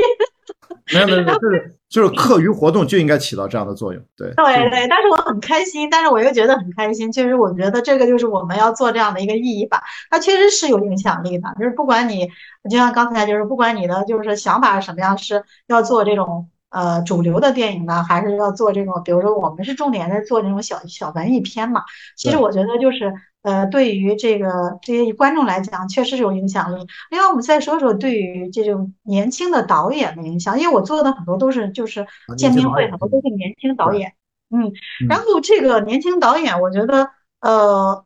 [0.92, 4.87] 没 有没有，就是就是课余活动就应该起到这样的作用，对对对。
[4.88, 7.11] 但是我很开心，但是我又觉得很开心。
[7.12, 11.48] 其实我觉得这个就是我们要做这样的一个意义吧，它确实是有影响力的。
[11.59, 12.28] 就是不管你，
[12.70, 16.48] 就像刚才就是不管你的就是想法是什么样，是要做这种。
[16.70, 21.83] 呃，主流的电影呢，还是要做这种，比如说我们是重点在做这种小小文艺片嘛。
[22.14, 23.11] 其实我觉得就是，
[23.42, 26.87] 呃，对于这个这些观众来讲，确实是有影响力。
[27.11, 34.12] 另外，我们再说说对于这种年轻的导演的影响，因为我做的很多都是就是见面会，很多都是年轻导演。
[34.51, 34.72] 嗯，
[35.09, 38.05] 然后这个年轻导演，我觉得，呃，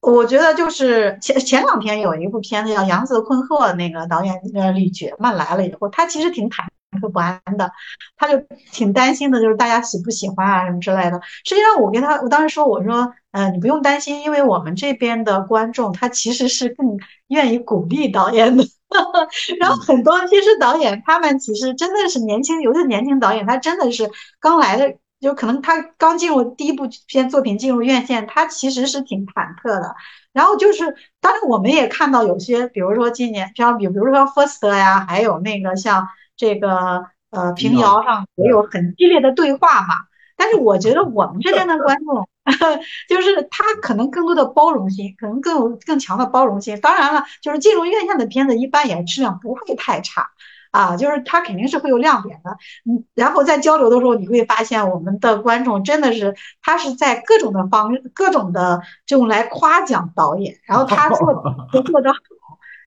[0.00, 6.66] 我觉得就是前前两天有一部片子叫《杨子困惑》，那个导演呃李觉嘛来了以后，他其实挺坦。
[6.98, 7.70] 刻不安的，
[8.16, 8.38] 他就
[8.72, 11.20] 挺担心的，就是大家喜不喜欢啊什么之类的。
[11.44, 16.96] 实际上，我跟他，我当时说，我说，呃，你不用担心，因为我们这边的观众他其实是更
[17.28, 18.64] 愿意鼓励导演的。
[19.60, 24.96] 然后很多其实导演他们其实真的是年轻，有的年轻导演他真的是刚来的。
[25.20, 29.94] 就可能他刚进入第一部片作品进入院线，他其实是挺忐忑的。
[30.32, 36.08] 然后就是，当然我们也看到有些，比如说今年，像比比如说 First 呀，还有那个像
[36.40, 39.94] 这个呃平遥上也有很激烈的对话嘛。
[40.36, 42.26] 但是我觉得我们这边的观众，
[43.10, 46.80] 就是他可能更多的包容心，可能更有更强的包容心。
[46.80, 50.30] 当然了，就是进入院线的片子一般也质量不会太差。
[50.70, 52.52] 啊，就是他肯定是会有亮点的，
[52.88, 62.18] 嗯，然后在交流的时候，你会发现我们的观众真的是，他是在各种的方、各种的这种来夸奖导演，然后他做的 做得好，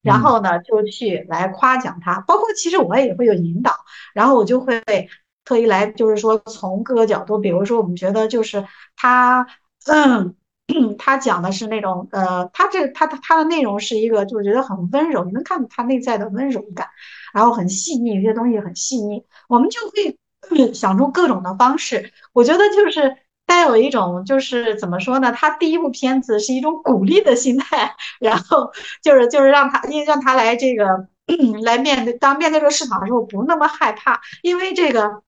[0.04, 3.72] 然后呢就去来夸奖他，包括其实我也会有引导，
[4.14, 4.84] 然后我就会
[5.46, 9.48] 特意来，就是说从各个角度，比如说我们觉得就是他，
[9.88, 10.36] 嗯。
[10.98, 16.88] 他讲的是那种，呃，他这他他他的内容是一个，就是觉得很温柔，你能看到他内在的温柔感，
[17.34, 22.14] 然后很细腻，有些东西很细腻，我们就会想出各种的方式。
[22.32, 23.14] 我觉得就是
[23.46, 25.32] 带有一种，就是怎么说呢？
[25.32, 31.08] 他第一部片子是一种鼓励的心态，然后就是就是让他，因为让他来这个
[31.64, 35.22] 来面对，当面对这个市场的时候不那么害怕，因为这个。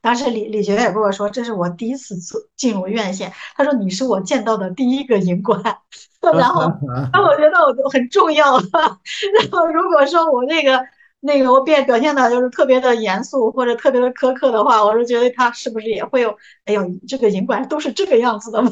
[0.00, 3.32] 当时李李学也跟我说，这是我第一次进进入院线。
[3.56, 5.60] 他说你是我见到的第一个银官，
[6.22, 6.72] 然后
[7.12, 8.62] 那我觉得我就很重要了。
[8.70, 10.80] 然后如果说我那个
[11.20, 16.36] 那个我变表现的就是特别的严肃或者特别的苛刻的话，我是觉得他是不是也会有？
[16.64, 18.70] 哎呦，这个银管都是这个样子的吗？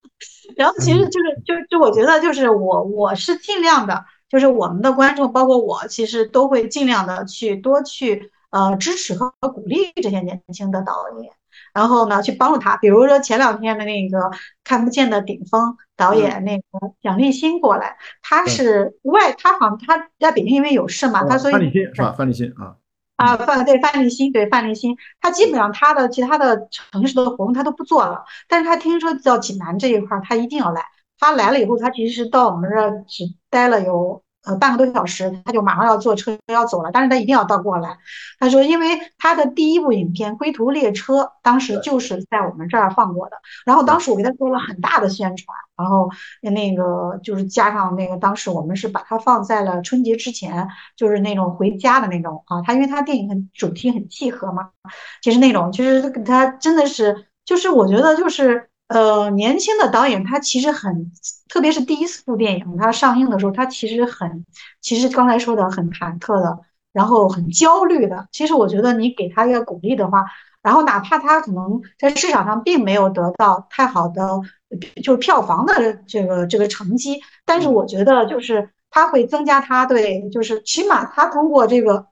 [0.56, 8.30] 然后其实就是就就我觉得就是我我是尽量的，就是我们的观众包括我，其实都会尽量的去多去。
[8.50, 11.30] 呃，支持和鼓励这些年轻的导演，
[11.74, 12.76] 然后呢，去帮助他。
[12.76, 14.30] 比如说前两天的那个
[14.64, 16.64] 看不见的顶峰导演，那个
[17.02, 22.14] 蒋立新过来，他是外，他好像他在北京因为有事嘛，他所以范立新是吧？
[22.16, 22.76] 范立新啊
[23.16, 30.84] 啊范对范立新对范立新，他基本上他的其他的城市的活动他都不做了，但是他听说到济南这一块，他一定要来。
[31.20, 34.22] 他来了以后，他其实到我们这儿只待了有。
[34.48, 37.98] 呃，半个多小时，他就马上要坐车要走了，但是他一定要到过来。
[38.38, 46.08] 他说，因为他的第一部影片《归途列车》当时就是在我们这儿放过的，然后当时我给他做了很大的宣传，然后
[46.40, 54.70] 那个就是加上那个当时我们是把它放在了春节之前，就是那种回家的那种啊，他因为他电影很主题很契合嘛，
[55.20, 58.67] 其实那种其实他真的是就是我觉得就是。
[58.88, 61.12] 呃，年轻的导演他其实很，
[61.48, 64.46] 特别是第一次部电影他上映的时候，他其实很，
[64.80, 66.58] 其实刚才说的很忐忑的，
[66.92, 68.28] 然后很焦虑的。
[68.32, 70.24] 其实我觉得你给他一个鼓励的话，
[70.62, 74.26] 然后哪怕他可能在市场上并没有得到太好的，
[75.02, 82.06] 就是票房的这个这个成绩，但是我觉得就是他会增加他对，就是起码他通过这个。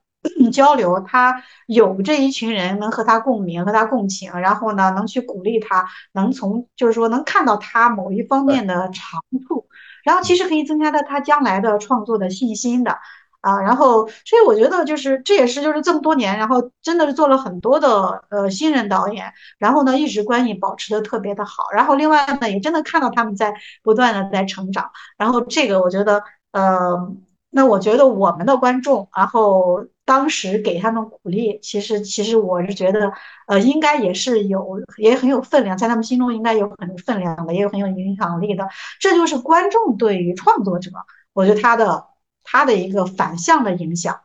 [0.51, 9.67] 交流，他有这一群人能和他共鸣、和他共情，然后呢，能去鼓励他，能从就是说能看到他某一方面的长处，
[10.03, 12.97] 然后其实可以增加他他将来的创作的信心的
[13.41, 13.59] 啊。
[13.61, 27.15] 然后，所以我觉得就是这也是就是这么多年，然后真的是做了很多的呃新人导演，然后呢一直关系保持的特别的好，然后另外呢也真的看到他们在不断的在成长，然后这个我觉得呃。
[27.49, 33.11] 那我觉得我们的观众，然后当时给他们鼓励，其实其实我是觉得，
[33.45, 38.69] 呃，应该也是有，也很有分量，在他们心中应该有很分量的，也有很有影响力的。
[39.01, 40.91] 这就是观众对于创作者，
[41.33, 42.05] 我觉得他的
[42.45, 44.21] 他的一个反向的影响。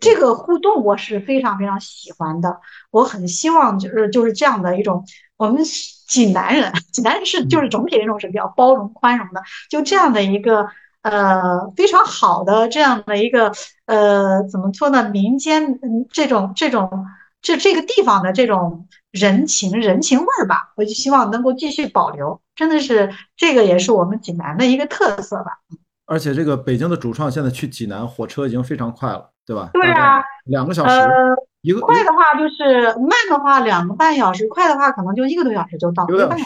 [0.00, 5.04] 这个互动我是非常非常喜欢的，我很希望就是就是这样的一种，
[5.36, 5.62] 我们
[6.08, 10.66] 济南人，济南人是就是总体那种是比较包容宽容的，就这样的一个。
[11.02, 13.52] 呃，非常好的这样的一个
[13.86, 15.08] 呃，怎么说呢？
[15.08, 17.06] 民间嗯，这种这种
[17.40, 22.40] 这这个地方的这种人情人情味儿吧，我就希望能够继续保留。
[22.54, 25.58] 真的是这个也是我们济南的一个特色吧。
[26.04, 29.70] 而且这个北京的主创现在去济南火车已经非常快了，对吧？
[29.72, 30.92] 对啊，两个小时，
[31.62, 36.04] 一个快的话就是慢的话两个半小时，快的话可能就一个多小时就到。
[36.08, 36.44] 一个小时。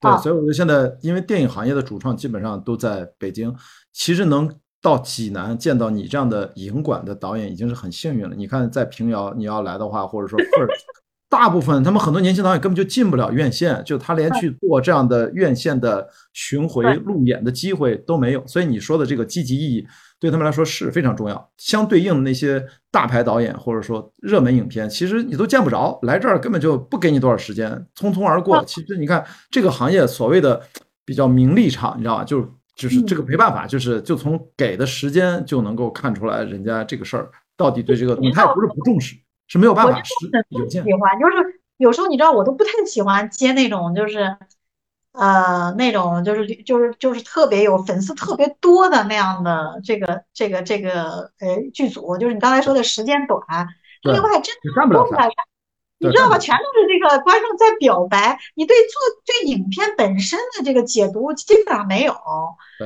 [0.00, 3.54] 对，所以我觉得现在，因为电影行业的主创基本上都在北京，
[3.92, 4.48] 其实能
[4.80, 8.36] 到济南见到你这样的影馆的导演已经是很幸运了。
[8.36, 10.38] 你看，在平遥你要来的话，或者说，
[11.28, 18.46] 大部分他们很多年轻导演根本就进不了院线，就他连去做这样的院线的巡回路演的机会都没有。
[18.46, 19.86] 所以你说的这个积极意义，
[20.20, 21.50] 对他们来说是非常重要。
[21.56, 28.64] 相对应的那些大牌导演或者说热门影片，其实你都见不着，来这儿根本就不给你多少时间，匆匆而过。
[28.64, 30.60] 其实你看这个行业所谓的
[31.04, 32.24] 比较名利场，你知道吧？
[32.24, 32.42] 就
[32.74, 39.16] 就是这个没办法，就是就从给的时间就能够看出来，人家这个事儿到底对这个，他也不是不重视，
[39.46, 40.12] 是没有办法，是
[40.50, 40.82] 有限。
[40.82, 44.36] 喜欢就是有时候你知道我都不太喜欢接那种就是。
[45.12, 53.40] 呃，那种就是就是就是特别有粉丝特别多的那样的这个这个这个呃剧组，就是你刚才说的时间短，
[54.02, 55.28] 另外真的干不了啥，
[55.98, 56.38] 你知道吧？
[56.38, 62.14] 全都是这个观众在表白，你对做对影片本身的这个解读基本上没有。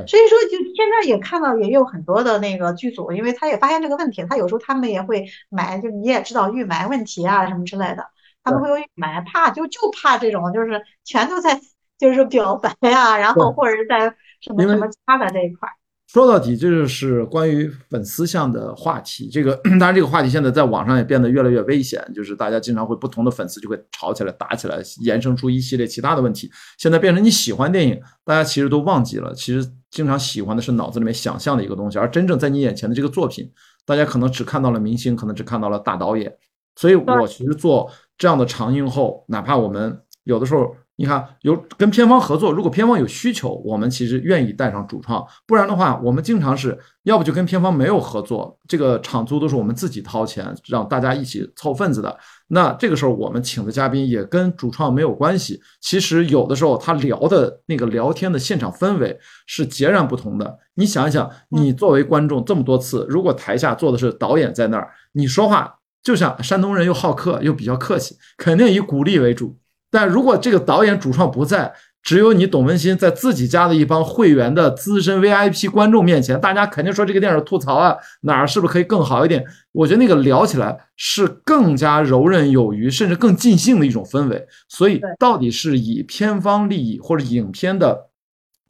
[0.06, 8.06] 所以说就现在也看到也有很多的那个剧组，因为他也发现这个问题，他有时候他们也会埋，就你也知道预埋问题啊什么之类的，
[8.42, 11.60] 他们会有预埋，怕就就怕这种就是全都在。
[12.02, 15.68] 就是表白啊，然后或者是在什么什么他的这一块。
[16.08, 19.30] 说到底，这就是关于粉丝向的话题。
[19.30, 26.50] 这个当然，这个话题现在在网上也变得越来越危险，就是大家经常会不同的粉丝就会吵起来、打起来，衍生出一系列其他的问题。
[26.76, 33.48] 现在变成你喜欢电影，大家其实都忘记了，其实经常喜欢的是脑子里面想象的一个东西，而真正在你眼前的这个作品，
[33.86, 36.34] 大家可能只看到了明星，可能只看到了大导演。
[36.74, 40.76] 所以我其实做这样的长映后，哪怕我们有的时候。
[41.02, 45.26] 你看，有跟片方合作，如果片方有需求，我们其实愿意带上主创。
[45.48, 52.16] 不然的话，我们经常是要不就跟片方没有合作，这个场租都是我们自己掏钱，让大家一起凑份子的。
[52.46, 55.60] 那这个时候，我们请的嘉宾也跟主创没有关系。
[55.80, 60.56] 其实有的时候，他聊的那个聊天的现场氛围是截然不同的。
[60.74, 69.58] 你想一想，你作为观众这么多次，如果台下坐的是导演在那儿，你说话就像山东人又好客又比较客气，肯定以鼓励为主。
[69.92, 71.72] 但如果这个导演主创不在，
[72.02, 79.44] 只有你董文新在自己家的一帮会员的资深 VIP 观众面前，大家肯定说这个电影吐槽啊，哪儿是不是可以更好一点？
[79.70, 84.48] 我觉得那个聊起来是更加游刃有余，甚至更尽兴的一种氛围。
[84.68, 88.08] 所以，到底是以片方利益或者影片的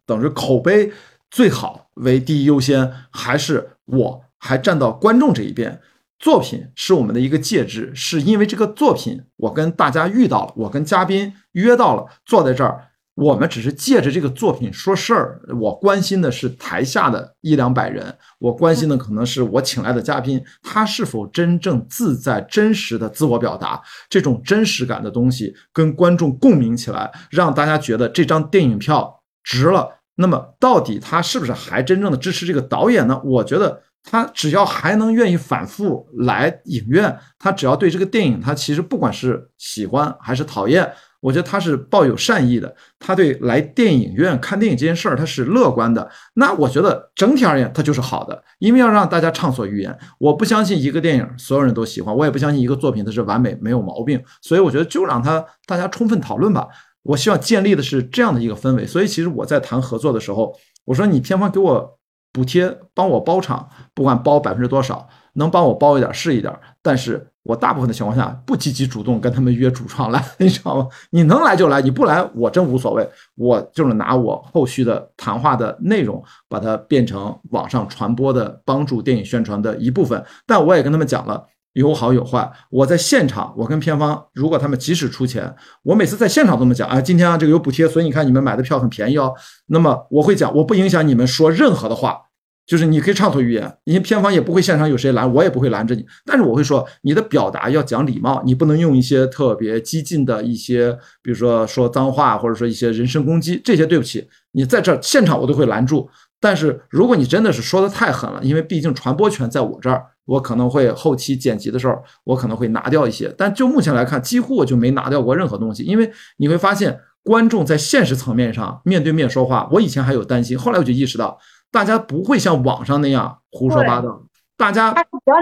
[0.05, 0.93] 等于口碑
[1.31, 5.81] 最好为第一优先，还是我还站到观众这一边？
[6.23, 12.81] 作品是我们的一个介质，是因为这个作品，我跟大家遇到了，我跟嘉宾约到了，坐在这儿，
[13.17, 15.43] 我们只是借着这个作品说事儿。
[15.61, 29.89] 我关心的是台下的一两百人，我关心的可能是我请来的嘉宾，他是否真正自在、真实的自我表达，这种真实感的东西跟观众共鸣起来，让大家觉得这张电影票值了。
[30.15, 33.21] 那么，到底他是不是还真正的支持这个导演呢？
[33.25, 33.83] 我觉得。
[34.05, 42.75] 他只要还能愿意反复来影院，他只要对这个电影，他其实不管是喜欢还是讨厌，我觉得他是抱有善意的。
[42.99, 46.11] 他对来电影院看电影这件事儿，他是乐观的。
[46.35, 49.97] 那我觉得整体而言，他就是好的，因为要让大家畅所欲言。
[50.19, 54.21] 我不相信一个电影所有人都喜欢，我也不相信一个作品它是完美没有毛病。
[54.41, 56.67] 所以我觉得就让他大家充分讨论吧。
[57.05, 58.85] 我希望建立的是这样的一个氛围。
[58.85, 60.53] 所以其实我在谈合作的时候，
[60.85, 61.99] 我说你片方给我。
[62.33, 66.53] 补贴帮我包场，不管包百分之多少，能帮我包一点是一点。
[66.81, 70.89] 但是我大部分的情况下不积极主动跟他们约主创来， 你知道吗？
[71.11, 73.09] 你能来就来，你不来我真无所谓。
[73.35, 80.25] 我就是拿我后续的谈话的内容，把它变成网上传播的帮助电影宣传的一部分。
[80.47, 81.47] 但我也跟他们讲了。
[81.75, 89.33] 有好有坏，我在现场，我跟片方，如果他们即使出钱，我每次在现场这么讲啊，今天啊这个有补贴，所以你看你们买的票很便宜哦。
[89.67, 92.19] 那么我会讲，我不影响你们说任何的话，
[92.67, 96.05] 就是你可以畅所欲言，因为片方也不会现场有谁拦，我也不会拦着你。
[96.27, 100.93] 但是我会说，你的表达要讲礼貌，你不能用一些特别激进的一些，
[101.23, 106.09] 比如说说脏话，或者说一些人身攻击，这些对不起，你在这现场我都会拦住。
[106.43, 110.05] 但是如果你真的是说的太狠了，因为毕竟传播权在我这儿。
[110.25, 115.83] 我可能会后期剪辑的时候，我可能会拿掉一些，但就目前来看，几乎我就没拿掉过任何东西。
[115.83, 121.37] 因为你会发现，观众在现实层面上面对面说话，我以前还有担心，后来我就意识到，
[121.73, 124.23] 大家不会像网上那样胡说八道，
[124.57, 124.95] 大家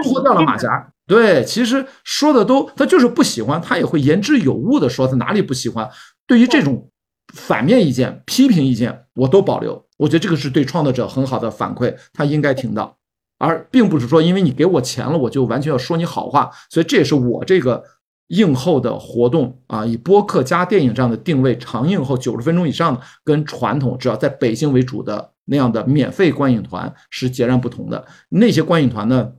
[0.03, 0.91] 脱掉了马甲。
[1.05, 5.87] 对，其实说的都，他就是不喜欢，他也会言之有物的说他哪里不喜欢。
[6.25, 6.89] 对于这种
[7.35, 9.85] 反面意见、批评意见，我都保留。
[10.01, 12.97] 我觉得这个是对创作者很好的反馈，他应该听到。
[13.37, 16.49] 而并不是说，因为你给我钱了，我就完全要说你好话。
[16.71, 17.83] 所以这也是我这个
[18.29, 28.03] 映后的活动啊，以播客加电影这样的定位，长映后九十分钟以上的，跟传统只要在北京为主的那样的免费观影团是截然不同的。
[28.29, 29.33] 那些观影团呢，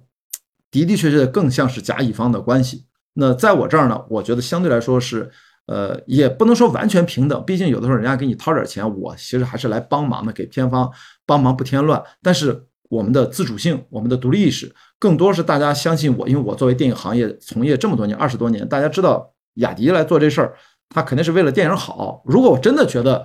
[0.70, 2.84] 的的确确更像是甲乙方的关系。
[3.14, 5.28] 那在我这儿呢，我觉得相对来说是，
[5.66, 10.90] 呃，也不能说完全平等，毕竟有的时候人家给你掏点钱，我其实还是来帮忙的，给片方
[11.26, 12.02] 帮忙不添乱。
[12.22, 12.66] 但是。
[12.92, 20.54] 我们的自主性、我们的独立意识，更多是大家相信我，因为我作为电影行业从业这么多年，二十多年，大家知道雅迪来做这事儿，
[20.90, 22.22] 他肯定是为了电影好。
[22.26, 23.24] 如果我真的觉得，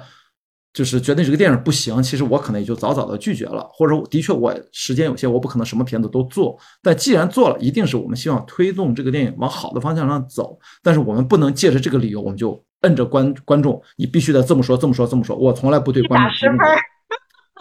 [0.78, 6.56] 就是觉得这个电影不行，其实我可能也就早早的拒绝了，或者的确我时间有限，我不可能什么片子都做。
[6.84, 10.56] 但既然做了，一定是我们希望推动这个电影往好的方向上走。
[10.84, 15.36] 但是我们不能借着这个理由，我们就摁着观观众，你必须得这么说，这么说，这么说。
[15.36, 16.58] 我从来不对观众打十分。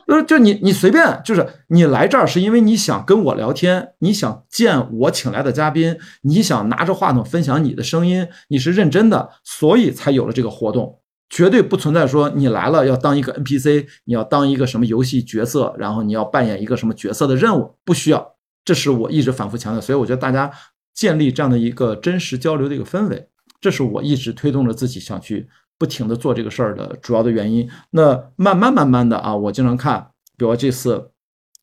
[0.06, 18.34] 就就你你随便，就是你来这儿是因为你想跟我聊天，你想见我请来的嘉宾，你想拿着话筒分享你的声音，你是认真的，所以才有了这个活动，绝对不存在说你来了要当一个 NPC，你要当一个什么游戏角色，然后你要扮演一个什么角色的任务，不需要。
[18.64, 20.50] 这是我一直反复强调，所以我觉得大家
[20.94, 23.28] 建立这样的一个真实交流的一个氛围，
[23.60, 25.48] 这是我一直推动着自己想去。
[25.78, 30.08] 不停的做这个事儿的主要的原因，那慢慢慢慢的啊，我经常看，
[30.38, 31.10] 比如这次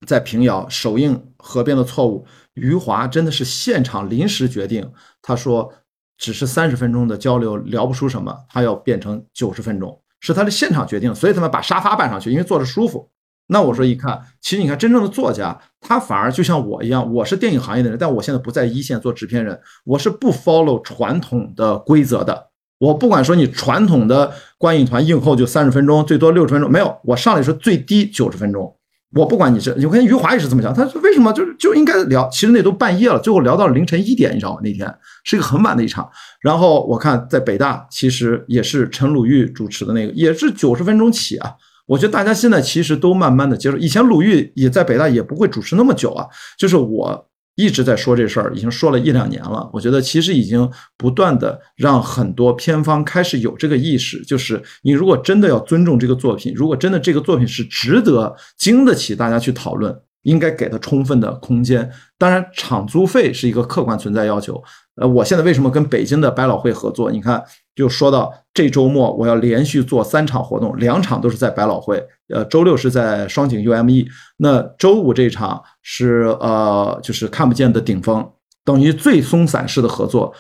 [0.06, 4.92] 在平遥首映《河边的错误》，余华真的是现场临时决定，
[5.24, 5.74] 他说
[6.18, 13.10] 只是三十分钟的交流聊不出什么，他要变成九十分钟，是他的现场决定，所以他们把沙发搬上去，因为坐着舒服。
[13.48, 22.52] 那我说一看，其实你看真正的作家，他反而就像我一样，我是电影行业的人，但我现在不在一线做制片人，我是不 follow 传统的规则的。
[22.80, 28.76] 我不管说你传统的观影团映后就三十分钟，最多六十分钟，没有，我上来说最低九十分钟。
[29.16, 32.28] 我不管你是，我看余华也是这么讲，他说为什么就是就应该聊？
[32.30, 34.62] 其实那都半夜了，最后聊到了凌晨一点，你知道吗？
[34.64, 34.92] 那天
[35.24, 36.10] 是一个很晚的一场。
[36.42, 41.52] 然后我看在北大，其实也是陈鲁豫主持的那个，也是九十分钟起啊。
[41.86, 46.26] 我觉得大家现在其实都慢慢的接受，以前鲁豫也在北大也不会主持那么久啊，
[46.58, 47.30] 就是我。
[47.56, 49.70] 一直在说这事儿，已经说了一两年了。
[49.74, 61.92] 我觉得其实已经不断的让很多片方开始有这个意识，就是你如果真的要尊重这个作品，如果真的这个作品是值得经得起大家去讨论，应该给它充分的空间。
[62.18, 64.64] 当然，场租费是一个客观存在要求。
[64.96, 67.12] 呃，我现在为什么跟北京的百老汇合作？
[67.12, 67.44] 你看，
[67.76, 72.06] 就说到这周末我要连续做三场活动，两场都是在百老汇。
[72.34, 74.06] 呃，周六是在双井 UME，
[74.38, 78.32] 那周五这场是呃，就是看不见的顶峰，
[78.64, 80.34] 等于最松散式的合作。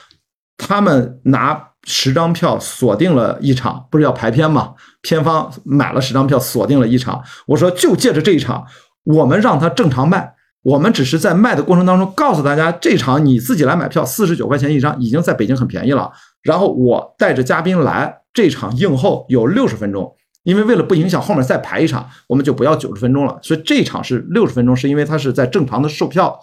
[0.56, 4.76] 他们拿十张票锁定了一场，不是要排片吗？
[5.02, 7.24] 片方买了十张票锁定了一场。
[7.48, 8.66] 我说就借着这一场，
[9.04, 10.36] 我们让他正常卖。
[10.64, 16.10] 我们只是在卖的过程当中告诉大家，这场你自己来买票，四十九块钱一张，已经在北京很便宜了。
[16.42, 23.38] 然后我带着嘉宾来，这场映后有六十分钟，因为为了不影响后面再排一场，我们就不要九十分钟了。
[23.42, 26.40] 所以这场是六十分钟，是因为它是在正常的售票，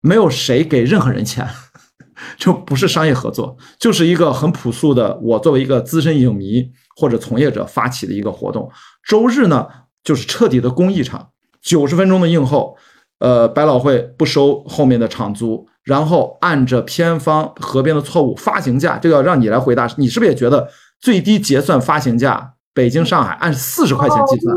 [0.00, 1.48] 没有谁给任何人钱，
[2.36, 8.68] 就不是商业合作，就是一个很朴素的，我作为一个资深影迷或者从业者发起的一个活动。
[9.08, 9.68] 周日呢，
[10.02, 11.28] 就是彻底的公益场，
[11.62, 12.76] 九十分钟的映后。
[13.18, 20.68] 呃，百老汇不收后面的场租，然后按着片方合编的错误发行价，这个让你来回答，你是不是也觉得
[21.00, 24.54] 最低结算发行价，北京、上海按四十块钱计算？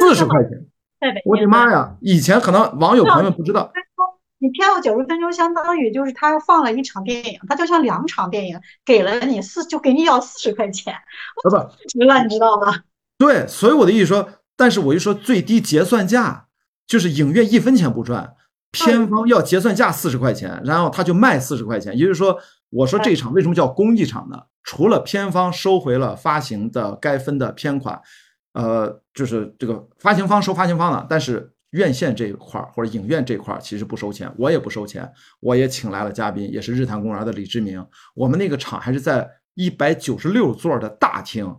[0.00, 0.50] 四十块钱，
[1.24, 1.96] 我的妈呀！
[2.00, 3.72] 以前可能网友朋友不知道，
[4.38, 10.94] 你偏后九十分钟，相当于就是他放了一场电影，他就像两场电影，给了你四，就给你要四十块钱，
[11.42, 11.48] 不
[11.88, 12.80] 值了，你知道吗？
[13.16, 16.48] 对，所以我的意思说，但是我一说最低结算价。
[16.86, 18.34] 就是影院一分钱不赚，
[18.70, 21.96] 片方要结算价四十块钱，然后他就卖四十块钱。
[21.96, 22.38] 也就是说，
[22.70, 24.36] 我说这场为什么叫公益场呢？
[24.62, 28.00] 除了片方收回了发行的该分的片款，
[28.54, 37.84] 呃，就是这个发行方收发行方的，但是院线这一块儿或者影院这块儿其实不收钱，我也不收钱，我也请来了嘉宾，也是日坛公园的李志明。
[38.14, 41.56] 我们那个场还是在一百九十六座的大厅，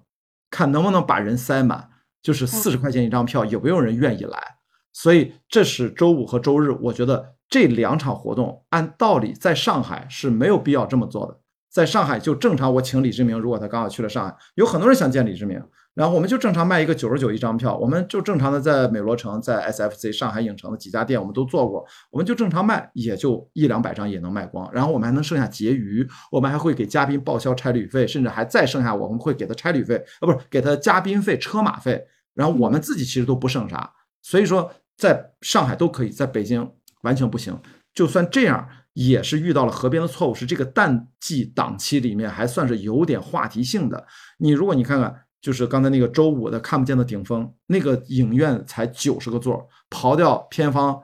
[0.49, 1.89] 看能不能把人塞满，
[2.21, 4.55] 就是四十块钱一张票，有没有人愿意来？
[4.96, 11.38] 所以这是周五和周日，我觉得这两场活动按道理在上海是没有必要这么做的。
[11.70, 15.62] 在上海就正常，我请李志明，如果他刚好去了上海，有很多人想见李志明，
[15.93, 32.02] 然后我们就正常卖一个九十九一张票，我们就正常的在美罗城、在 SFC 上海影城的几家店我们都做过，我们就正常卖，也就一两百张也能卖光，然后我们还能剩下结余，我们还会给嘉宾报销差旅费，甚至还再剩下我们会给他差旅费，啊不是给他嘉宾费、车马费，
[32.34, 33.91] 然后我们自己其实都不剩啥，
[34.22, 34.72] 所以说。
[34.98, 36.72] 在上海都可以，在北京
[37.02, 37.58] 完全不行。
[37.93, 44.06] 就算这样，也是遇到了河边的错误，是这个淡季档期里面还算是有点话题性的。
[44.38, 51.00] 你如果你看看，就是刚才那个周五的看不见的顶峰，那个影院才九十个座，刨掉片方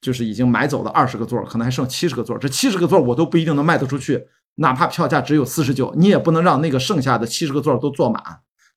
[0.00, 2.36] 就是已经买走的二十个座，可能还剩七十个座。
[2.36, 4.26] 这七十个座我都不一定能卖得出去，
[4.56, 8.22] 哪怕票价只有四十九，你也不能让那个剩下的七十个座都坐满。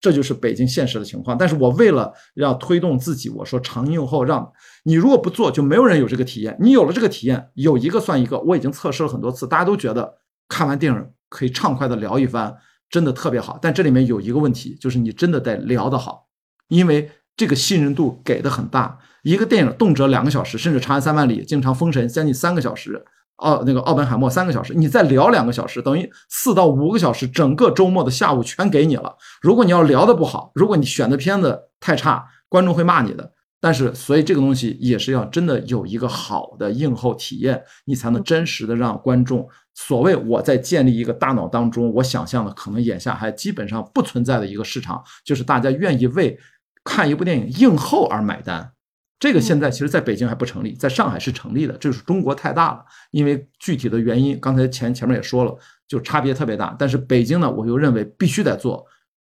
[0.02, 1.38] 这就是北京现实的情况。
[1.38, 4.52] 但是我为了要推动自己，我说长映后，让
[4.84, 6.56] 你如果不做，就没有人有这个体验。
[6.60, 8.40] 你有了这个体验，有一个算一个。
[8.40, 12.56] 我已经测试了很多次，大家都觉得看完电影可以畅快的聊一番，
[12.90, 13.60] 真的特别好。
[13.62, 16.28] 但这里面有一个问题，就是你真的得聊得好，
[16.70, 19.00] 因为这个信任度给的很大。
[19.24, 23.06] 一个电影动辄两个小时，甚至《长安三万里》经常封神将近三个小时。
[23.40, 29.16] 奥那个奥本海默三个小时，你再聊两个小时，等于四到五个小时，整个周末的下午全给你了。
[29.42, 33.34] 如果你要聊的不好，如果你选的片子太差，观众会骂你的。
[33.62, 39.46] 但是，所以这个东西也是要真的有一个好的映后体验，你才能真实的让观众。
[39.76, 46.38] 所谓我在建立一个大脑当中，我想象的可能眼下还基本上不存在的一个市场，就是大家愿意为
[46.86, 48.72] 看一部电影映后而买单。
[49.20, 51.74] 这个现在其实在北京还不成立，在上海是成立的。
[51.74, 55.54] 这是中国太大了，因为具体的原因，刚才前前面也说了，
[55.90, 56.74] 就差别特别大。
[56.80, 58.86] 但是北京呢，我又认为必须得做，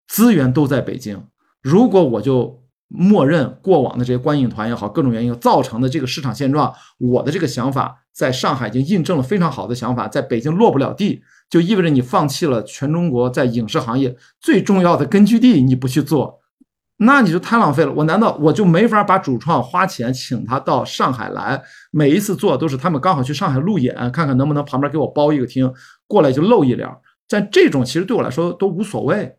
[0.08, 1.22] 资源都在北京。
[1.62, 16.41] 如果我就默认过往的这些观影团也好，各种原因造成的这个市场现状，我的这个想法在上海已经印证了非常好的想法，在北京落不了地，就意味着你放弃了全中国在影视行业最重要的根据地，你不去做。
[17.04, 17.92] 那你就太浪费了。
[17.92, 21.60] 我难道我就没法把主创花钱请他到上海来？
[21.90, 25.74] 每一次做都是他们刚好去上海路演，看看能不能旁边给我包一个厅，
[26.06, 26.88] 过来就露一脸。
[27.28, 29.36] 但这种其实对我来说都无所谓。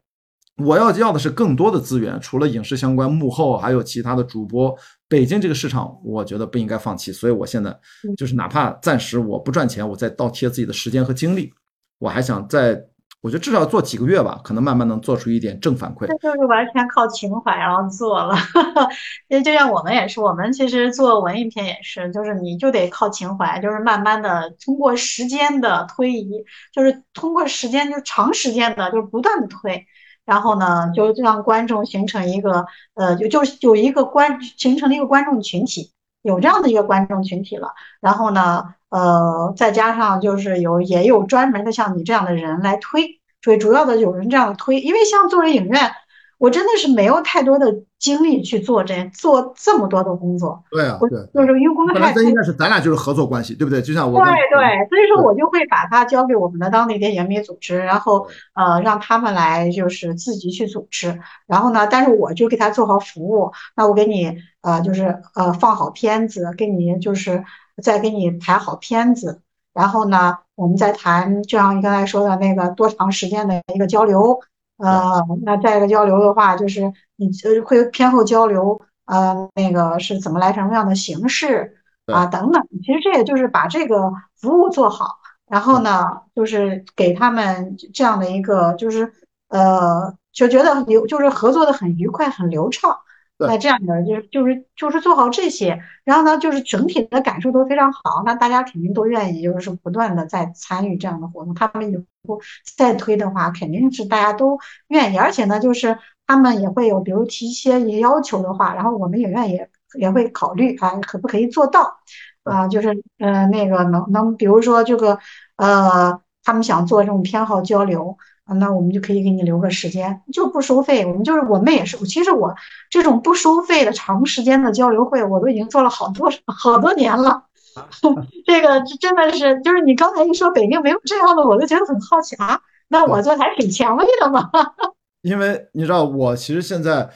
[0.56, 4.76] 我要要的是更多的资源，除了影视相关幕后，还有其他的主播。
[5.08, 7.12] 北京这个市场，我觉得不应该放弃。
[7.12, 7.78] 所以我现在
[8.16, 11.52] 就是哪怕暂时我不赚钱，我再倒贴自己的时间和精力，
[12.00, 12.82] 我还想再。
[13.22, 16.08] 我觉得至少做几个月吧，可能慢慢能做出一点正反馈。
[16.08, 18.34] 这就是完全靠情怀然后做了，
[19.28, 29.86] 因为就像我们也是，我们其实做文艺片也是，就是你就得靠情怀，就是慢慢的通过时间的推移，就是通过时间就长时间的，就是不断的推，
[30.24, 35.92] 然后呢，就让观众形成一个呃，就就是有一个观形成了一个观众群体，
[36.22, 37.68] 有这样的一个观众群体了，
[38.00, 38.74] 然后呢。
[38.92, 45.90] 呃，再加上就是有也有专门的像你这样的人来推，所以主要的有人这样推，因为像作为影院。
[46.38, 50.60] 我真的是没有太多的精力去做这做这么多的工作。
[50.72, 52.12] 对啊，对，就是因为工作太。
[52.12, 53.80] 这应该是咱俩就是合作关系，对不对？
[53.80, 54.18] 就像我。
[54.24, 63.52] 对对，所以说我就会把它交给我们的当地的影迷组织，然后呃让他们来就是自己去组织，然后呢，但是我就给他做好服务。
[63.76, 67.44] 那我给你呃就是呃放好片子，给你就是
[67.82, 69.40] 再给你排好片子，
[69.72, 74.40] 然后呢，我们再谈，就像你刚才说的那个多长时间的一个交流。
[74.78, 82.60] 呃，那再一个交流的话，就是你呃会偏后交流，呃，那个是怎么来什么样的形式啊等等。
[82.84, 89.12] 其实这也就是把这个服务做好，然后呢，就是给他们这样的一个，就是
[89.48, 92.98] 呃，就觉得流就是合作的很愉快，很流畅。
[93.38, 101.52] 那这样的就是就是就是做好这些，然后呢，就是整体的感受都非常好，那大家肯定都愿意，就是不断的在参与这样的活动。
[101.54, 102.40] 他们以后
[102.76, 104.58] 再推的话，肯定是大家都
[104.88, 109.60] 愿意，而且呢，就是他们也会有，比如提一些要求的话，然后我们也愿意
[109.98, 111.96] 也会考虑啊，可不可以做到
[112.44, 112.68] 啊？
[112.68, 115.18] 就是呃那个能能，比如说这个
[115.56, 118.16] 呃，他们想做这种偏好交流。
[118.58, 121.06] 那我们就可以给你留个时间，就不收费。
[121.06, 122.54] 我们就是我们也是，其实我
[122.90, 127.44] 这种不收费的长时间的交流会，我都已经做了好多 好多年了。
[128.44, 132.60] 这个真的是，就是你刚才一说北京没有这样的，我就觉得很好奇啊。
[132.88, 134.50] 那我这还挺前卫的嘛。
[135.22, 137.08] 因为你知道，我其实现在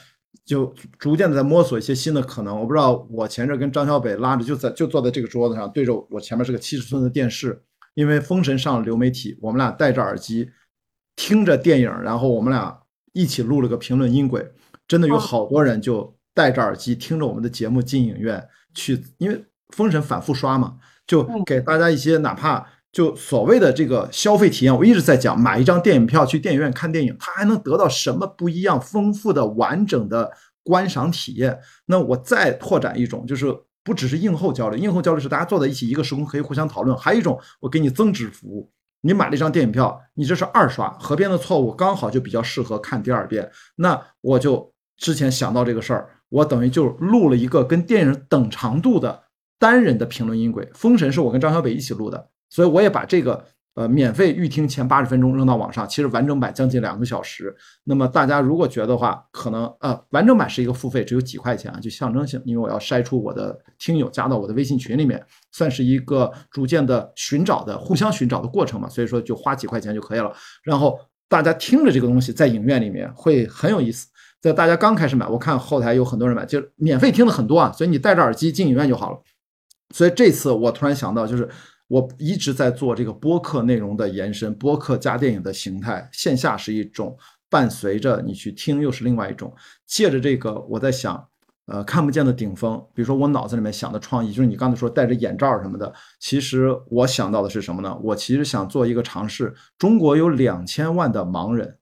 [0.45, 2.59] 就逐渐的在摸索一些新的可能。
[2.59, 7.61] 我不知道，我前阵跟张小北拉着，就在就坐在这个桌子上，对着我前面是个七十寸的电视，
[7.93, 10.49] 因为封神上流媒体，我们俩戴着耳机。
[11.17, 12.79] 听着电影，然后我们俩
[13.11, 14.49] 一起录了个评论音轨，
[14.87, 19.43] 真的有好多人就戴着耳机听着我们的节目进影院去，因为
[19.75, 24.77] 封神反复刷嘛，就给大家一些哪怕就所谓的这个消费体验。
[24.77, 30.31] 我一直在讲，买一张电影票去电影院看电影，他还能得到什么不一样、丰富的、完整的
[30.63, 31.59] 观赏体验？
[31.87, 33.45] 那我再拓展一种，就是
[33.83, 38.71] 不只是映后交流，映后交流是大家坐在一起一个时空可以互相讨论，还有一种我给你增值服务。
[39.01, 43.51] 你买了一张电影票，你这是二刷，河边的错误刚好就比较适合看第二遍。
[43.75, 49.23] 那我就之前想到这个事儿，我等于就录了一个跟电影等长度的
[49.59, 50.65] 单人的评论音轨。
[50.73, 53.45] 《封神》是我跟张小北一起录的，所以我也把这个。
[53.77, 57.55] 呃，免费预听前八十分钟扔到网上，其实完整版将近两个小时。
[57.83, 70.33] 那么大家如果觉得话，可能呃，完整版是一个付费，只有几块钱啊，就象征性，因为我要筛出我的听友加到我的微信群里面，算是一个逐渐的寻找的互相寻找的过程嘛，所以说就花几块钱就可以了。
[70.63, 70.99] 然后
[71.29, 74.07] 大家听着这个东西在影院里面会很有意思。
[74.41, 79.19] 在大家刚开始买，我看后台有很多人买，就免费听的很多啊，所以你戴着耳机进影院就好了。
[79.93, 81.47] 所以这次我突然想到，就是
[81.87, 87.17] 我一直在做这个播客内容的延伸，播客加电影的形态，线下是一种，
[87.49, 89.53] 伴随着你去听又是另外一种。
[89.85, 91.27] 借着这个，我在想，
[91.67, 97.97] 呃，看不见的顶峰，比如说我脑子里面想的创意，就是你刚才说戴着眼罩什么的，其实我想到的是什么呢？
[98.03, 99.53] 我其实想做一个尝试。
[99.77, 101.77] 中国有两千万的盲人。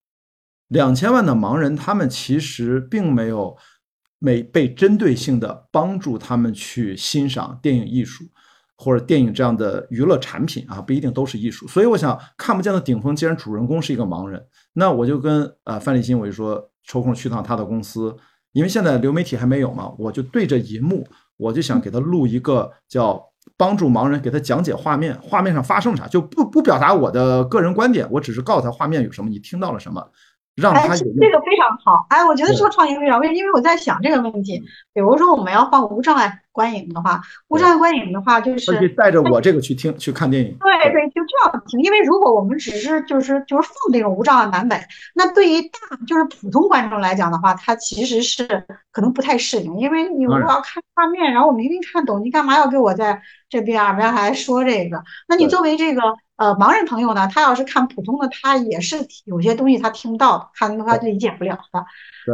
[0.69, 3.55] 两千万的盲人，他们其实并没有
[4.17, 8.23] 没被针对性的帮助他们去欣赏电影艺术
[8.77, 11.67] 或者电影这样的娱乐产品啊，不一定都是艺术。
[11.67, 18.15] 所以我想，看不见的顶峰，既然主人公是一个盲人，那我就跟呃范立新我就说抽空去趟他的公司，
[18.51, 21.07] 因为现在流媒体还没有嘛，我就对着银幕，
[21.37, 23.21] 我就想给他录一个叫
[23.57, 30.05] 帮助盲人给他讲解画面，画面上发生啥，就不不表达我的个人观点，我只是告诉他画面有什么，你听到了什么。
[30.55, 40.75] 让他这个非常好，哎，我觉得这个创意非常，为因为我在想这个问题，比如说我们要放无障碍观影的话，无障碍观影的话就是带着我这个去听去看电影，对。
[40.85, 44.79] 对，就这样听，因为如果我们只是就是就是放这种无障碍版本，
[45.15, 48.45] 那对于大就是普通观众来讲的话，他其实是
[48.91, 55.03] 可能不太适应，因为你如果要看画面，然后我明明看懂，你干嘛要给我在这边耳边还说这个？
[55.27, 56.01] 那你作为这个。
[56.37, 61.85] 呃，盲人朋友呢，他要是看普通的，他也是有些东西他听不到的，看他理解不了的。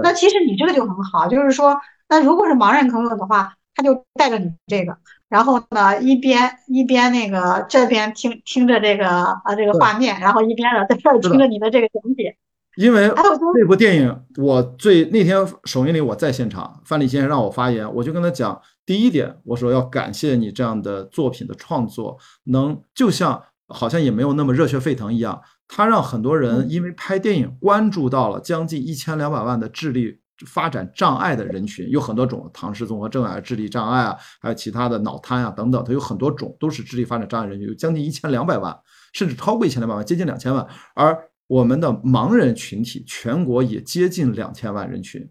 [0.01, 1.79] 那其实你这个就很好，就是说，
[2.09, 4.97] 那如果是盲人朋友的话，他就带着你这个，
[5.29, 12.35] 然后呢，一边一边那个这边听听着这个啊这个画面，然后一边呢在这儿听着你的这个讲解。
[12.77, 23.43] 因为这部电影，我最那天首映礼我在现场，范立先生让我发言，我就跟他讲，第一点，我说要感谢你这样的作品的创作，能就像。
[23.71, 38.75] 好像也没有那么热血沸腾一样，他让很多人因为拍电影关注到了将近一千两百万的智力发展障碍的人群，有很多种，唐氏综合症啊、智力障碍啊，还有其他的脑瘫啊等等，它有很多种，都是智力发展障碍人群，有将近一千两百万，
[39.13, 40.65] 甚至超过一千两百万，接近两千万。
[40.95, 41.15] 而
[41.45, 45.21] 我们的盲人群体，全国也接近两千万人群。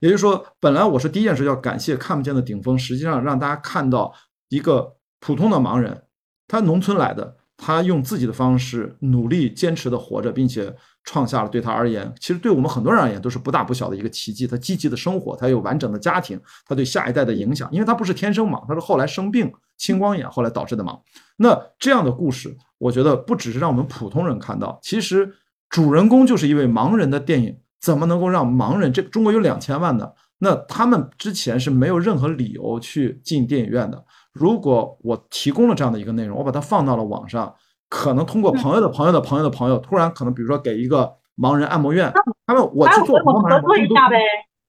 [0.00, 4.12] 也就是说，本来我是第一件事要感谢看不见的顶峰，实际上让大家看到
[4.50, 6.02] 一个普通的盲人，
[6.46, 7.36] 他农村来的。
[7.60, 14.46] 他用自己的方式努力坚持的活着，并且创下了对他而言，其实对我们很多人而言都是不大不小的一个奇迹。
[14.46, 20.96] 他积极的生活，他有完整的家庭，他对下一代的影响，因为他不是天生盲，他是后来生病青光眼后来导致的盲。
[21.38, 25.34] 那这样的故事，我觉得不只是让我们普通人看到，其实
[25.68, 28.92] 主人公就是一位盲人的电影，怎么能够让盲人？
[28.92, 34.04] 这中国有两千万的，那他们之前是没有任何理由去进电影院的。
[34.32, 37.54] 如果我提供了这样的一个内容，我把它放到了网上，
[37.88, 42.12] 可能通过朋友的朋友的朋友的朋友，突然可能比如说给一个盲人按摩院，
[42.46, 44.18] 他们我去做合作一下呗。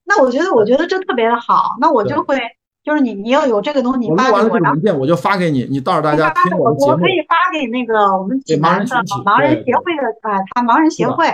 [0.04, 2.38] 那我觉得我觉得这特别的好，那我就会
[2.82, 6.92] 就是你你要有这个东西，你发给我，文件我就发给你，你到时候大家听我的节目。
[6.92, 8.86] 我可以发给那个我们济南的
[9.24, 11.26] 盲人协会的啊，他盲人协会，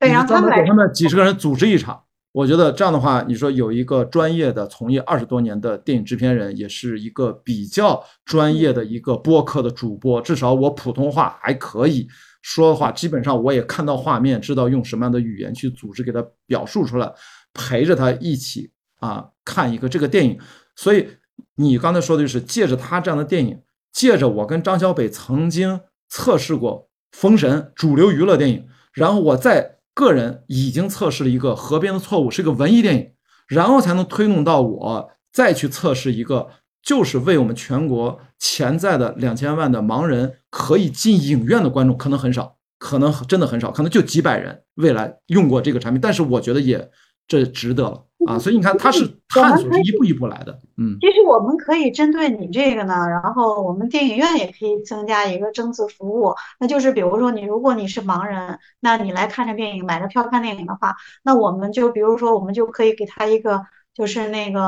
[0.00, 2.02] 对，让他们来给他们几十个人组织一场。
[2.36, 12.06] 我觉得这样的话，你说有一个专业的从业二十多年的电影制片人，也是一个比较专业的一个播客的主播，至少我普通话还可以
[12.42, 17.10] 说的话，基本上我也看到画面，知道用什么样的语言去组织给他表述出来，
[17.54, 18.70] 陪着他一起
[19.00, 20.38] 啊看一个这个电影。
[20.74, 21.08] 所以
[21.54, 23.58] 你刚才说的就是借着他这样的电影，
[23.94, 25.80] 借着我跟张小北曾经
[26.10, 29.75] 测试过《封神》主流娱乐电影，然后我再。
[29.96, 33.12] 个人已经测试了一个河边的错误，是一个文艺电影，
[33.48, 36.48] 然后才能推动到我再去测试一个，
[36.82, 46.90] 就是为我们全国潜在的两千万的盲人可以进影院的观众，可能很少，可能真的很少，可能就几百人未来用过这个产品，但是我觉得也
[47.26, 48.05] 这值得了。
[48.24, 50.96] 啊，所以你看，它是探索是一步一步来的，嗯。
[51.00, 63.62] 其实我们可以针对你这个呢，然后我们电影院也可以增加一个增值服务，那就是比如说你如果你是盲人，那你来看这电影，买了票看电影的话，那我们就比如说我们就可以给他一个
[63.94, 64.60] 就是那个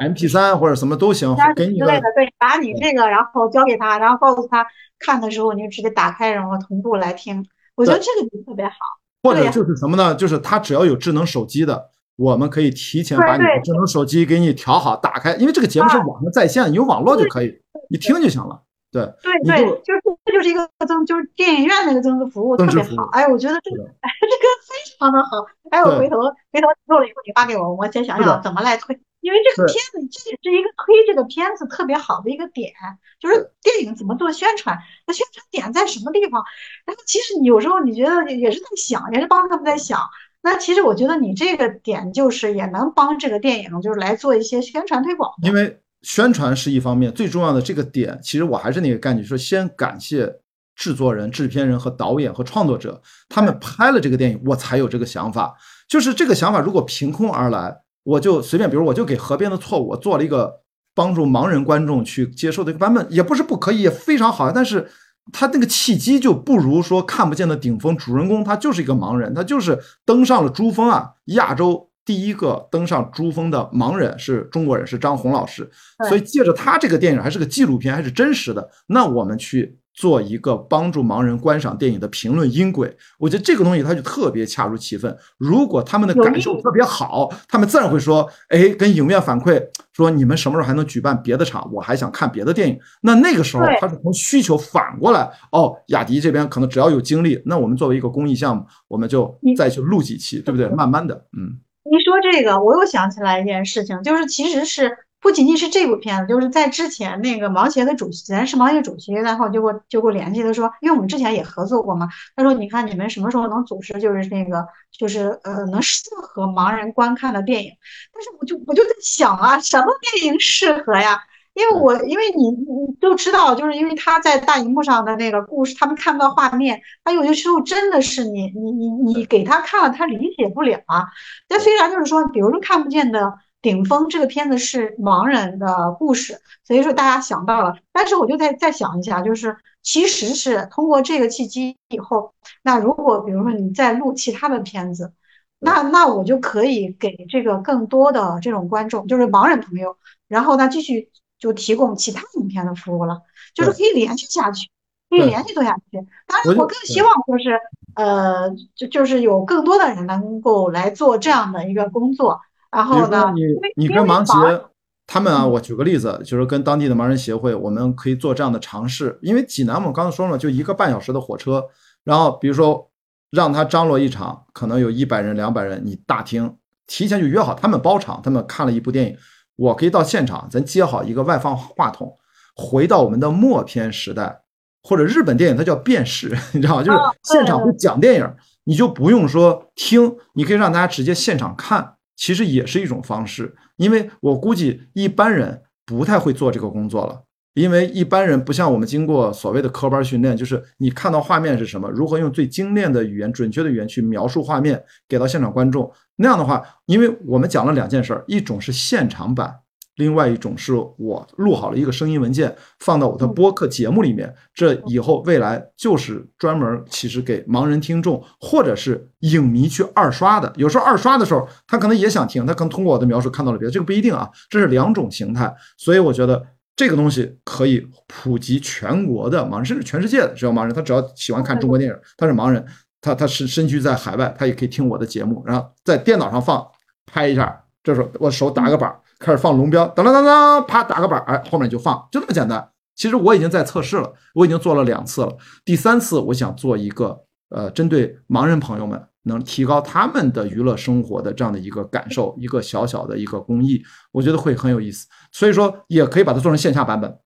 [0.00, 4.66] M P 三或者什么都行，给你之类的，对，把你这个然后交给他，然后告诉他
[4.98, 7.46] 看的时候你就直接打开然后同步来听，
[7.76, 8.74] 我觉得这个就特别好。
[9.22, 10.14] 或者就是什么呢？
[10.14, 11.90] 就是他只要有智能手机的。
[12.16, 17.54] 我们可以提前把你的智能手机给你调好，打开，因为这个节目是网上在线，有网络就可以，
[17.90, 18.62] 你听就行了。
[18.90, 23.04] 对对对，就是这就是一个增，就是电影院那个增值服务特别好。
[23.12, 25.44] 哎，我觉得这个哎这个非常的好。
[25.70, 26.16] 哎，我回头
[26.50, 28.98] 回头做了以后你发给我，我先想想怎么来推。
[29.20, 32.72] 因为这个片子这也是一个推这个片子特别好的一个点，
[33.18, 36.44] 就是电影怎么做宣传，那宣传点在什么地方？
[36.86, 40.00] 然后其实你有时候你觉得也是在想，也是帮他们在想。
[40.46, 45.30] 那其实我觉得你这个点就是也能帮这个电影就是来做一些宣传推广。
[45.42, 50.32] 因为宣传是一方面，最重要的这个点，其实我还是那个概念，说先感谢。
[50.78, 55.56] 制作人、制片人和导演和创作者，他们拍了这个电影，我才有这个想法。
[55.88, 60.60] 就是这个想法，如果凭空而来，我就随便，比如我就给《河边的错误》我做了一个
[60.94, 64.52] 帮助盲人观众去接受的一个版本，也不是不可以，也非常好。
[64.52, 64.86] 但是
[65.32, 75.70] 他那个契机就不如说看不见的顶峰主人公，他就是一个盲人，他就是登上了珠峰啊，亚洲第一个登上珠峰的盲人是中国人，是张红老师。
[76.08, 79.78] 所以借着他这个电影，还是个纪录片，还是真实的，那我们去。
[79.96, 85.16] 做一个帮助盲人观赏电影的评论音轨，我觉得这个东西它就特别恰如其分。
[85.38, 89.58] 如果他们的感受特别好，他们自然会说：“哎，跟影院反馈
[89.94, 91.66] 说，你们什么时候还能举办别的场？
[91.72, 100.68] 我还想看别的电影。”那那个时候他是从需求反过来，哦，雅迪这边可能只要有精力，那我们作为一个公益项目，我们就再去录几期，对不对？
[100.76, 101.58] 慢慢的，嗯。
[101.90, 105.05] 你说这个，我又想起来一件事情，就是其实是。
[105.26, 114.64] 不仅仅是这部片子，就是在之前那个盲协的主席，咱是盲协主席，然后就给我就给我联系，他说，因为我们之前也合作过嘛，他说，你看你们什么时候能组织，就是那个，
[114.96, 117.72] 就是呃，能适合盲人观看的电影。
[118.14, 121.18] 但是我就我就在想啊，什么电影适合呀？
[121.54, 131.06] 因为我因为你你都知道，就是因为他在大荧幕上的那个故事，他们看不到画面，他有些时候真的是你你你你给他看了，他理解不了啊。
[131.48, 133.34] 但虽然就是说，比如说看不见的。
[133.66, 137.74] 顶峰这个片子是盲人的故事，所以说大家想到了。
[137.90, 145.12] 但是我就再再想一下，就是其实是通过这个契机以后，那如果比如说你再录其他的片子，
[145.58, 149.96] 那那我就可以给这个更多的这种观众，就是盲人朋友，
[150.28, 151.10] 然后呢继续
[151.40, 154.68] 就提供其他影片的服务了，就是可以连续下去，
[155.10, 156.06] 可以连续做下去。
[156.28, 157.58] 当然，我更希望就是
[157.96, 162.40] 呃，就就是有更多的人能够来做这样的一个工作。
[162.76, 163.32] 然后呢？
[163.34, 164.64] 你你跟盲协
[165.06, 169.18] 他们啊，我举个例子，就是跟当地的盲人协会，我们可以做这样的尝试。
[169.22, 171.64] 因为济南我们刚才说了，就一个半小时的火车，
[172.04, 172.90] 然后比如说
[173.30, 176.54] 让他张罗一场，可能有一百人、两百人，你大厅
[176.86, 179.16] 提前就约好，他们包场，他们看了一部电影，
[179.56, 182.18] 我可以到现场，咱接好一个外放话筒，
[182.54, 184.42] 回到我们的默片时代，
[184.82, 186.82] 或者日本电影它叫辨识，你知道吗？
[186.82, 191.94] 就是现场会讲电影，你就不用说听，你可以让大家直接现场看。
[192.16, 197.22] 其实也是一种方式，因为我估计一般人不太会做这个工作了，
[197.54, 205.92] 因为一般人不像我们经过所谓的科班训练，就是你看到画面是什么，如何用最精炼的语言、准确的语言去描述画面，给到现场观众。
[206.16, 209.54] 那样的话，因为我们讲了两件事儿，一种是现场版。
[209.96, 214.32] 另外一种是我录好了一个声音文件，放到我的播客节目里面。
[214.54, 220.52] 这以后未来就是专门其实给盲人听众或者是影迷去二刷的。
[220.56, 224.30] 有时候二刷的时候，他可能也想听，他可能通过我的描述看到了别的，这个不一定啊。
[224.50, 232.62] 这是两种形态，所以我觉得这个东西可以普及全国的盲人，甚至全世界的只要盲人，他只要喜欢看中国电影，他是盲人，
[233.00, 236.66] 他他是身居在海外，他也可以听我的节目，然后在电脑上放，
[237.06, 238.94] 拍一下，这时候我手打个板。
[239.18, 242.68] 开始放龙标，当当当当，啪打个板，哎，后面就放，就这么简单。
[242.94, 245.36] 其实我已经在测试了，我已经做了两次了。
[245.64, 247.18] 第三次我想做一个，
[247.50, 255.06] 呃，针对盲人朋友们能提高他们的娱乐生活的这样的一个感受，一个小小的一个公益，我觉得会很有意思。
[255.30, 257.18] 所以说，也可以把它做成线下版本。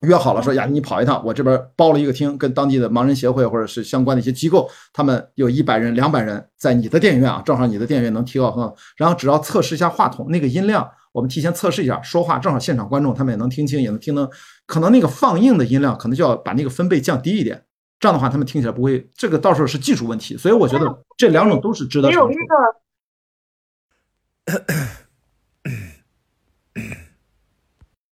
[0.00, 8.74] 约好了说呀，你跑一趟，我这边包了一个厅，跟当地的盲人协会或者是相关的一些机构，他们有一百人、两百人在你的电影院啊，正好你的电影院能提高很好。
[8.96, 10.86] 然后只要测试一下话筒那个音量。
[11.14, 14.28] 我们提前测试一下，说话正好现场观众他们也能听清，也能听能，
[14.66, 17.64] 可能那个放映的音量可能就要把那个分贝降低一点，
[18.00, 22.10] 这样的话他们听起来不会，这个到时候是技术问题，所以我觉得这两种都是值得。
[22.10, 22.40] 有一个。